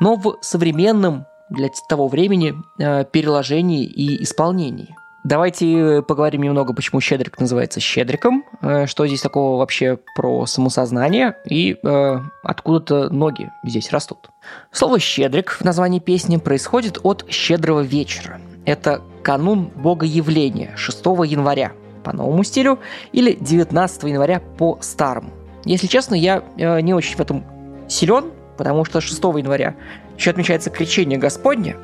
Но 0.00 0.16
в 0.16 0.38
современном 0.40 1.26
для 1.50 1.68
того 1.88 2.08
времени 2.08 2.54
э, 2.78 3.04
переложении 3.04 3.84
и 3.84 4.22
исполнении. 4.22 4.94
Давайте 5.24 6.02
поговорим 6.06 6.42
немного, 6.42 6.72
почему 6.72 7.00
Щедрик 7.00 7.38
называется 7.38 7.80
Щедриком, 7.80 8.44
э, 8.62 8.86
что 8.86 9.06
здесь 9.06 9.20
такого 9.20 9.58
вообще 9.58 9.98
про 10.14 10.46
самосознание 10.46 11.36
и 11.44 11.76
э, 11.82 12.20
откуда-то 12.42 13.10
ноги 13.10 13.50
здесь 13.64 13.90
растут. 13.92 14.30
Слово 14.70 14.98
«щедрик» 14.98 15.50
в 15.50 15.64
названии 15.64 15.98
песни 15.98 16.36
происходит 16.36 16.98
от 17.02 17.26
«щедрого 17.28 17.80
вечера». 17.80 18.40
Это 18.68 19.00
канун 19.22 19.70
Богоявления 19.76 20.76
6 20.76 20.98
января 21.24 21.72
по 22.04 22.12
новому 22.12 22.44
стилю 22.44 22.78
или 23.12 23.32
19 23.32 24.02
января 24.02 24.42
по 24.58 24.76
старому. 24.82 25.30
Если 25.64 25.86
честно, 25.86 26.14
я 26.14 26.44
э, 26.58 26.80
не 26.82 26.92
очень 26.92 27.16
в 27.16 27.20
этом 27.20 27.44
силен, 27.88 28.26
потому 28.58 28.84
что 28.84 29.00
6 29.00 29.18
января 29.22 29.74
еще 30.18 30.32
отмечается 30.32 30.68
крещение 30.68 31.18
Господне, 31.18 31.76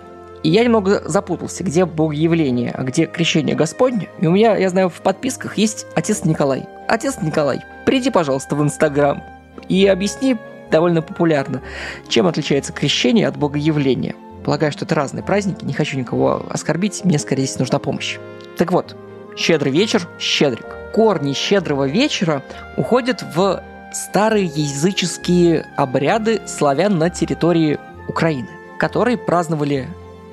и 0.42 0.51
я 0.51 0.62
немного 0.62 1.03
запутался, 1.07 1.64
где 1.64 1.87
Богоявление, 1.87 2.73
а 2.73 2.83
где 2.83 3.07
крещение 3.07 3.57
Господне. 3.57 4.11
И 4.20 4.27
у 4.27 4.33
меня, 4.33 4.55
я 4.55 4.68
знаю, 4.68 4.90
в 4.90 5.01
подписках 5.01 5.57
есть 5.57 5.87
отец 5.94 6.27
Николай. 6.27 6.66
Отец 6.87 7.16
Николай, 7.23 7.61
приди, 7.87 8.11
пожалуйста, 8.11 8.57
в 8.57 8.62
Инстаграм 8.62 9.23
и 9.70 9.87
объясни 9.87 10.37
довольно 10.70 11.01
популярно, 11.01 11.62
чем 12.09 12.27
отличается 12.27 12.75
крещение 12.75 13.27
от 13.27 13.38
Богоявления. 13.38 14.14
Полагаю, 14.45 14.73
что 14.73 14.85
это 14.85 14.95
разные 14.95 15.23
праздники, 15.23 15.65
не 15.65 15.73
хочу 15.73 15.99
никого 15.99 16.45
оскорбить, 16.51 17.05
мне 17.05 17.19
скорее 17.19 17.47
здесь 17.47 17.59
нужна 17.59 17.79
помощь. 17.79 18.19
Так 18.57 18.73
вот, 18.73 18.97
щедрый 19.37 19.73
вечер, 19.73 20.07
щедрик. 20.19 20.67
Корни 20.93 21.33
щедрого 21.33 21.89
вечера 21.89 22.43
уходят 22.77 23.25
в 23.35 23.63
старые 23.93 24.45
языческие 24.45 25.67
обряды 25.77 26.43
славян 26.47 26.99
на 26.99 27.11
территории 27.11 27.79
Украины, 28.09 28.49
которые 28.79 29.17
праздновали 29.17 29.89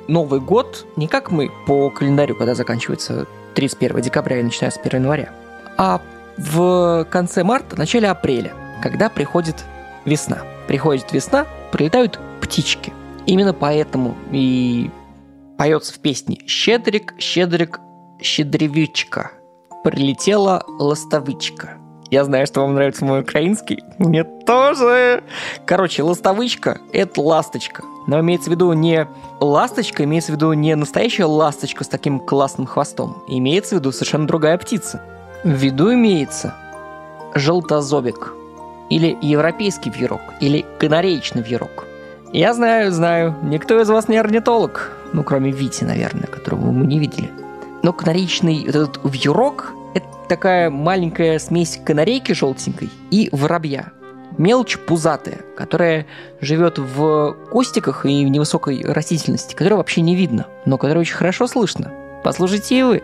Новый 0.08 0.39
год 0.41 0.86
не 0.97 1.08
как 1.08 1.32
мы 1.32 1.50
по 1.65 1.89
календарю, 1.89 2.36
когда 2.36 2.54
заканчивается 2.54 3.28
31 3.56 4.02
декабря 4.02 4.39
и 4.39 4.43
начинается 4.43 4.80
1 4.82 5.02
января, 5.02 5.30
а 5.78 6.02
в 6.38 7.06
конце 7.10 7.43
марта, 7.43 7.78
начале 7.78 8.10
апреля, 8.10 8.54
когда 8.82 9.10
приходит 9.10 9.63
весна. 10.06 10.39
Приходит 10.67 11.12
весна, 11.12 11.45
прилетают 11.71 12.19
птички. 12.41 12.93
Именно 13.25 13.53
поэтому 13.53 14.15
и 14.31 14.89
поется 15.57 15.93
в 15.93 15.99
песне 15.99 16.39
«Щедрик, 16.47 17.13
щедрик, 17.19 17.79
щедревичка, 18.21 19.31
прилетела 19.84 20.63
ластовичка». 20.67 21.77
Я 22.12 22.25
знаю, 22.25 22.45
что 22.45 22.60
вам 22.60 22.73
нравится 22.73 23.05
мой 23.05 23.21
украинский. 23.21 23.81
Мне 23.97 24.25
тоже. 24.25 25.23
Короче, 25.65 26.03
ластовичка– 26.03 26.79
это 26.91 27.21
ласточка. 27.21 27.84
Но 28.05 28.19
имеется 28.19 28.49
в 28.49 28.53
виду 28.53 28.73
не 28.73 29.07
ласточка, 29.39 30.03
имеется 30.03 30.34
в 30.34 30.36
виду 30.36 30.51
не 30.51 30.75
настоящая 30.75 31.23
ласточка 31.23 31.86
с 31.86 31.88
таким 31.88 32.19
классным 32.19 32.67
хвостом. 32.67 33.23
Имеется 33.29 33.75
в 33.75 33.79
виду 33.79 33.93
совершенно 33.93 34.27
другая 34.27 34.57
птица. 34.57 35.01
В 35.45 35.51
виду 35.51 35.93
имеется 35.93 36.53
желтозобик, 37.34 38.34
или 38.89 39.17
европейский 39.21 39.89
вьюрок, 39.89 40.21
или 40.41 40.65
канареечный 40.79 41.41
вьюрок. 41.41 41.86
Я 42.33 42.53
знаю, 42.53 42.91
знаю, 42.91 43.35
никто 43.43 43.79
из 43.81 43.89
вас 43.89 44.07
не 44.07 44.17
орнитолог, 44.17 44.91
ну, 45.13 45.23
кроме 45.23 45.51
Вити, 45.51 45.83
наверное, 45.83 46.27
которого 46.27 46.71
мы 46.71 46.85
не 46.85 46.97
видели. 46.97 47.29
Но 47.83 47.91
канареечный 47.93 48.63
этот 48.63 48.99
вьюрок– 49.03 49.73
это 49.93 50.07
такая 50.29 50.69
маленькая 50.69 51.39
смесь 51.39 51.79
канарейки 51.83 52.31
желтенькой 52.31 52.89
и 53.09 53.27
воробья 53.31 53.91
мелочь 54.37 54.77
пузатая, 54.77 55.39
которая 55.55 56.05
живет 56.39 56.77
в 56.77 57.35
кустиках 57.51 58.05
и 58.05 58.25
в 58.25 58.29
невысокой 58.29 58.81
растительности, 58.83 59.53
которую 59.55 59.77
вообще 59.77 60.01
не 60.01 60.15
видно, 60.15 60.47
но 60.65 60.77
которую 60.77 61.01
очень 61.01 61.15
хорошо 61.15 61.47
слышно. 61.47 61.91
Послушайте 62.23 62.79
и 62.79 62.83
вы. 62.83 63.03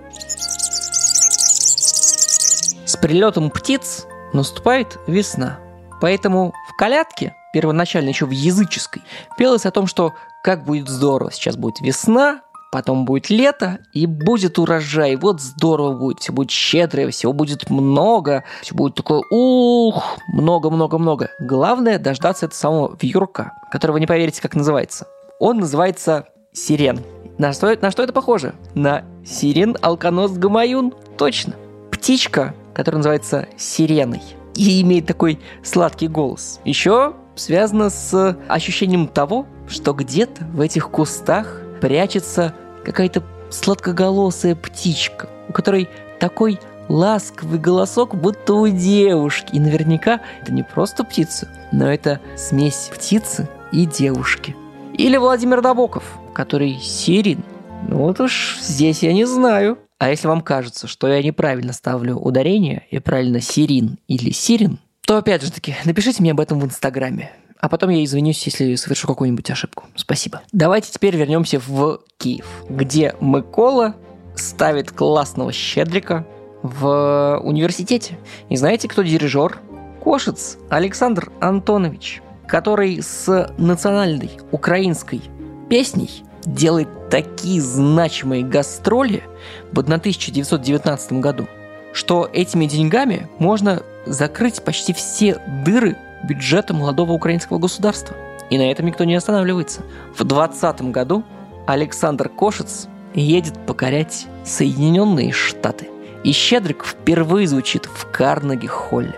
С 2.85 2.95
прилетом 2.97 3.49
птиц 3.49 4.07
наступает 4.33 4.99
весна. 5.07 5.59
Поэтому 6.01 6.53
в 6.69 6.77
колядке, 6.77 7.35
первоначально 7.53 8.09
еще 8.09 8.25
в 8.25 8.31
языческой, 8.31 9.01
пелось 9.37 9.65
о 9.65 9.71
том, 9.71 9.87
что 9.87 10.13
как 10.43 10.63
будет 10.65 10.87
здорово, 10.87 11.31
сейчас 11.31 11.57
будет 11.57 11.81
весна, 11.81 12.41
потом 12.71 13.05
будет 13.05 13.29
лето, 13.29 13.79
и 13.93 14.05
будет 14.05 14.59
урожай. 14.59 15.15
Вот 15.15 15.41
здорово 15.41 15.97
будет, 15.97 16.19
все 16.19 16.31
будет 16.31 16.51
щедрое, 16.51 17.09
всего 17.09 17.33
будет 17.33 17.69
много, 17.69 18.43
все 18.61 18.75
будет 18.75 18.95
такое, 18.95 19.21
ух, 19.31 20.17
много-много-много. 20.33 21.31
Главное 21.39 21.99
дождаться 21.99 22.45
этого 22.45 22.57
самого 22.57 22.97
вьюрка, 23.01 23.53
которого 23.71 23.97
не 23.97 24.07
поверите, 24.07 24.41
как 24.41 24.55
называется. 24.55 25.07
Он 25.39 25.57
называется 25.57 26.27
сирен. 26.53 27.03
На 27.37 27.53
что, 27.53 27.75
на 27.79 27.91
что 27.91 28.03
это 28.03 28.13
похоже? 28.13 28.55
На 28.73 29.03
сирен 29.25 29.77
алканос 29.81 30.31
гамаюн. 30.31 30.93
Точно. 31.17 31.53
Птичка, 31.91 32.55
которая 32.73 32.97
называется 32.97 33.47
сиреной. 33.57 34.21
И 34.57 34.81
имеет 34.81 35.05
такой 35.05 35.39
сладкий 35.63 36.07
голос. 36.07 36.59
Еще 36.65 37.13
связано 37.35 37.91
с 37.91 38.35
ощущением 38.47 39.07
того, 39.07 39.45
что 39.67 39.93
где-то 39.93 40.45
в 40.45 40.61
этих 40.61 40.89
кустах 40.89 41.61
прячется 41.79 42.55
какая-то 42.83 43.23
сладкоголосая 43.51 44.55
птичка, 44.55 45.29
у 45.47 45.53
которой 45.53 45.87
такой 46.19 46.59
ласковый 46.89 47.59
голосок, 47.59 48.15
будто 48.15 48.55
у 48.55 48.67
девушки. 48.67 49.55
И 49.55 49.59
наверняка 49.59 50.21
это 50.41 50.51
не 50.51 50.63
просто 50.63 51.03
птица, 51.03 51.47
но 51.71 51.91
это 51.91 52.19
смесь 52.35 52.89
птицы 52.91 53.47
и 53.71 53.85
девушки. 53.85 54.55
Или 54.93 55.17
Владимир 55.17 55.61
Набоков, 55.61 56.03
который 56.33 56.79
Сирин. 56.79 57.43
Ну 57.87 57.99
вот 57.99 58.19
уж 58.19 58.57
здесь 58.59 59.03
я 59.03 59.13
не 59.13 59.25
знаю. 59.25 59.77
А 59.99 60.09
если 60.09 60.27
вам 60.27 60.41
кажется, 60.41 60.87
что 60.87 61.07
я 61.07 61.21
неправильно 61.23 61.73
ставлю 61.73 62.15
ударение 62.15 62.85
и 62.91 62.99
правильно 62.99 63.41
Сирин 63.41 63.97
или 64.07 64.31
Сирин, 64.31 64.79
то 65.05 65.17
опять 65.17 65.41
же 65.41 65.51
таки 65.51 65.75
напишите 65.85 66.21
мне 66.21 66.31
об 66.31 66.39
этом 66.39 66.59
в 66.59 66.65
Инстаграме 66.65 67.31
а 67.59 67.69
потом 67.69 67.89
я 67.89 68.03
извинюсь, 68.03 68.45
если 68.45 68.75
совершу 68.75 69.07
какую-нибудь 69.07 69.49
ошибку. 69.49 69.85
Спасибо. 69.95 70.41
Давайте 70.51 70.91
теперь 70.91 71.15
вернемся 71.15 71.59
в 71.59 72.01
Киев, 72.17 72.45
где 72.69 73.15
Микола 73.19 73.95
ставит 74.35 74.91
классного 74.91 75.51
щедрика 75.51 76.25
в 76.61 77.39
университете. 77.43 78.17
И 78.49 78.57
знаете, 78.57 78.87
кто 78.87 79.01
дирижер? 79.01 79.59
Кошец 80.03 80.57
Александр 80.69 81.31
Антонович, 81.41 82.21
который 82.47 83.01
с 83.01 83.53
национальной 83.57 84.31
украинской 84.51 85.21
песней 85.69 86.23
делает 86.47 87.09
такие 87.09 87.61
значимые 87.61 88.43
гастроли 88.43 89.23
в 89.71 89.79
1919 89.79 91.13
году, 91.13 91.47
что 91.93 92.29
этими 92.31 92.65
деньгами 92.65 93.29
можно 93.37 93.83
закрыть 94.05 94.63
почти 94.63 94.93
все 94.93 95.39
дыры 95.65 95.97
бюджета 96.23 96.73
молодого 96.73 97.11
украинского 97.11 97.59
государства. 97.59 98.15
И 98.49 98.57
на 98.57 98.71
этом 98.71 98.85
никто 98.85 99.03
не 99.03 99.15
останавливается. 99.15 99.81
В 100.15 100.23
2020 100.23 100.81
году 100.91 101.23
Александр 101.67 102.29
Кошец 102.29 102.87
едет 103.13 103.53
покорять 103.65 104.25
Соединенные 104.45 105.33
Штаты. 105.33 105.89
И 106.23 106.31
Щедрик 106.31 106.85
впервые 106.85 107.47
звучит 107.47 107.85
в 107.85 108.09
Карнеги-холле. 108.11 109.15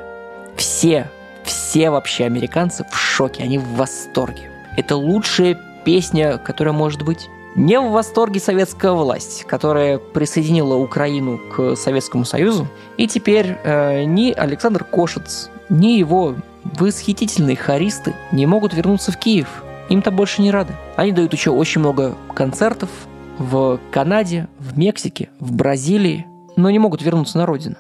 Все, 0.56 1.10
все 1.44 1.90
вообще 1.90 2.26
американцы 2.26 2.86
в 2.92 2.98
шоке, 2.98 3.44
они 3.44 3.58
в 3.58 3.76
восторге. 3.76 4.52
Это 4.78 4.96
лучшая 4.96 5.58
песня, 5.84 6.38
которая 6.38 6.74
может 6.74 7.04
быть. 7.04 7.30
Не 7.56 7.80
в 7.80 7.90
восторге 7.92 8.40
советская 8.40 8.92
власть, 8.92 9.44
которая 9.46 9.98
присоединила 9.98 10.76
Украину 10.76 11.40
к 11.52 11.76
Советскому 11.76 12.24
Союзу, 12.24 12.68
и 12.98 13.08
теперь 13.08 13.58
э, 13.64 14.04
ни 14.04 14.32
Александр 14.32 14.84
Кошец, 14.84 15.50
ни 15.70 15.98
его 15.98 16.36
восхитительные 16.64 17.56
хористы 17.56 18.14
не 18.32 18.46
могут 18.46 18.74
вернуться 18.74 19.12
в 19.12 19.18
Киев. 19.18 19.64
Им-то 19.90 20.12
больше 20.12 20.42
не 20.42 20.52
рады. 20.52 20.74
Они 20.96 21.12
дают 21.12 21.34
еще 21.34 21.50
очень 21.50 21.80
много 21.80 22.16
концертов 22.36 22.90
в 23.40 23.80
Канаде, 23.92 24.48
в 24.60 24.78
Мексике, 24.78 25.30
в 25.40 25.54
Бразилии, 25.54 26.28
но 26.56 26.70
не 26.70 26.78
могут 26.78 27.02
вернуться 27.02 27.38
на 27.38 27.46
родину. 27.46 27.78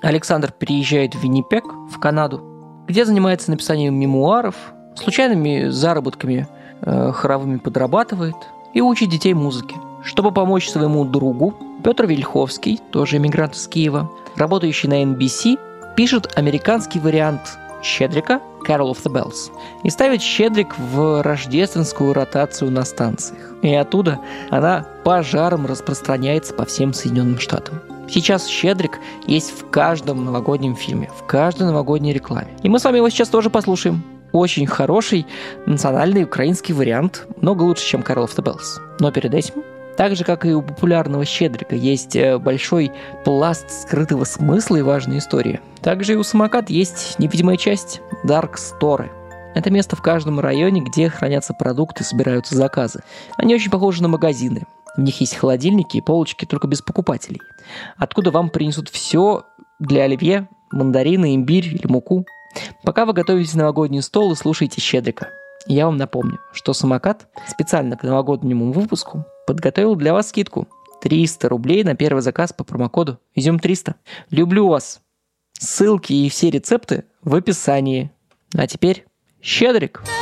Александр 0.00 0.52
переезжает 0.52 1.14
в 1.14 1.22
Виннипек, 1.22 1.64
в 1.90 1.98
Канаду, 1.98 2.84
где 2.86 3.04
занимается 3.04 3.50
написанием 3.50 3.98
мемуаров, 3.98 4.54
случайными 4.94 5.68
заработками 5.68 6.46
хоровыми 6.84 7.58
подрабатывает 7.58 8.36
и 8.74 8.80
учит 8.80 9.10
детей 9.10 9.34
музыке. 9.34 9.76
Чтобы 10.04 10.32
помочь 10.32 10.68
своему 10.68 11.04
другу, 11.04 11.54
Петр 11.82 12.06
Вильховский, 12.06 12.80
тоже 12.92 13.16
эмигрант 13.16 13.54
из 13.54 13.66
Киева, 13.68 14.10
работающий 14.36 14.88
на 14.88 15.02
NBC, 15.02 15.58
пишет 15.96 16.32
американский 16.36 17.00
вариант 17.00 17.58
Щедрика 17.82 18.40
Carol 18.66 18.90
of 18.90 19.02
the 19.02 19.12
Bells 19.12 19.50
и 19.82 19.90
ставит 19.90 20.22
Щедрик 20.22 20.76
в 20.78 21.22
рождественскую 21.22 22.12
ротацию 22.12 22.70
на 22.70 22.84
станциях. 22.84 23.54
И 23.62 23.74
оттуда 23.74 24.20
она 24.50 24.84
пожаром 25.04 25.66
распространяется 25.66 26.54
по 26.54 26.64
всем 26.64 26.92
Соединенным 26.92 27.38
Штатам. 27.38 27.80
Сейчас 28.08 28.46
Щедрик 28.46 28.98
есть 29.26 29.50
в 29.50 29.68
каждом 29.70 30.24
новогоднем 30.24 30.74
фильме, 30.74 31.10
в 31.16 31.26
каждой 31.26 31.64
новогодней 31.64 32.12
рекламе. 32.12 32.56
И 32.62 32.68
мы 32.68 32.78
с 32.78 32.84
вами 32.84 32.96
его 32.96 33.08
сейчас 33.10 33.28
тоже 33.28 33.50
послушаем. 33.50 34.02
Очень 34.32 34.66
хороший 34.66 35.26
национальный 35.66 36.24
украинский 36.24 36.74
вариант, 36.74 37.26
много 37.40 37.62
лучше, 37.62 37.86
чем 37.86 38.00
Carol 38.02 38.26
of 38.26 38.36
the 38.36 38.44
Bells. 38.44 38.80
Но 39.00 39.10
перед 39.10 39.34
этим 39.34 39.62
так 39.96 40.14
же, 40.14 40.22
как 40.22 40.46
и 40.46 40.52
у 40.52 40.62
популярного 40.62 41.24
Щедрика, 41.24 41.74
есть 41.74 42.14
э, 42.14 42.38
большой 42.38 42.92
пласт 43.24 43.68
скрытого 43.68 44.22
смысла 44.24 44.76
и 44.76 44.82
важной 44.82 45.18
истории. 45.18 45.60
Также 45.82 46.12
и 46.12 46.16
у 46.16 46.22
самокат 46.22 46.70
есть 46.70 47.18
невидимая 47.18 47.56
часть– 47.56 48.00
Dark 48.24 48.54
Store. 48.54 49.08
Это 49.56 49.70
место 49.70 49.96
в 49.96 50.02
каждом 50.02 50.38
районе, 50.38 50.82
где 50.82 51.08
хранятся 51.08 51.52
продукты, 51.52 52.04
собираются 52.04 52.54
заказы. 52.54 53.02
Они 53.36 53.56
очень 53.56 53.72
похожи 53.72 54.00
на 54.00 54.08
магазины. 54.08 54.66
В 54.96 55.00
них 55.00 55.20
есть 55.20 55.34
холодильники 55.34 55.96
и 55.96 56.00
полочки 56.00 56.44
только 56.44 56.68
без 56.68 56.80
покупателей. 56.80 57.40
Откуда 57.96 58.30
вам 58.30 58.50
принесут 58.50 58.88
все 58.88 59.46
для 59.80 60.04
оливье, 60.04 60.48
мандарины, 60.70 61.34
имбирь 61.34 61.66
или 61.66 61.86
муку. 61.88 62.24
Пока 62.84 63.04
вы 63.04 63.12
готовите 63.12 63.56
новогодний 63.56 64.02
стол 64.02 64.32
и 64.32 64.36
слушаете 64.36 64.80
Щедрика. 64.80 65.28
Я 65.66 65.86
вам 65.86 65.96
напомню, 65.96 66.38
что 66.52 66.72
самокат 66.72 67.28
специально 67.46 67.96
к 67.96 68.02
новогоднему 68.02 68.72
выпуску 68.72 69.24
подготовил 69.46 69.96
для 69.96 70.12
вас 70.12 70.28
скидку 70.28 70.68
300 71.00 71.48
рублей 71.48 71.84
на 71.84 71.94
первый 71.94 72.20
заказ 72.20 72.52
по 72.52 72.64
промокоду 72.64 73.18
Изюм 73.34 73.58
300. 73.58 73.94
Люблю 74.30 74.68
вас! 74.68 75.00
Ссылки 75.58 76.12
и 76.12 76.28
все 76.28 76.50
рецепты 76.50 77.04
в 77.22 77.34
описании. 77.34 78.10
А 78.54 78.66
теперь 78.66 79.06
Щедрик! 79.40 80.02
Щедрик! 80.02 80.17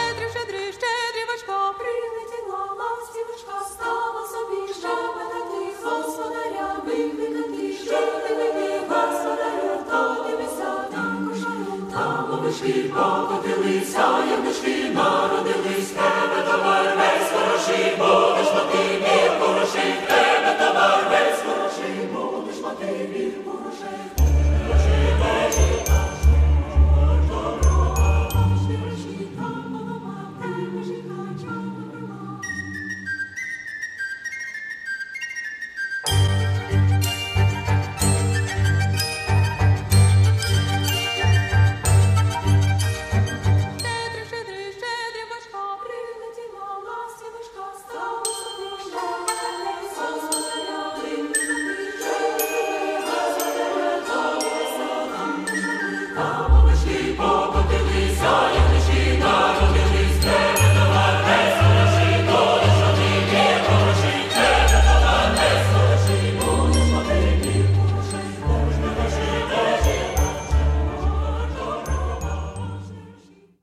Яблучки 12.47 12.83
покотилися, 12.83 13.99
а 13.99 14.31
яблучки 14.31 14.91
народились, 14.95 15.91
тебе 15.91 16.43
товар 16.51 16.97
весь 16.97 17.31
хороший, 17.33 17.97
будеш 17.99 18.53
мати 18.55 18.79
мір 19.01 19.31
хороший, 19.41 19.95
тебе 20.09 20.57
товар 20.59 21.05
весь 21.11 21.41
хороший, 21.47 22.09
будеш 22.13 22.63
мати 22.63 23.09
мір 23.13 23.33
хороший, 23.45 23.99
будеш 24.17 24.83
мати 25.21 25.59
мір 25.59 25.85
хороший. 25.87 26.06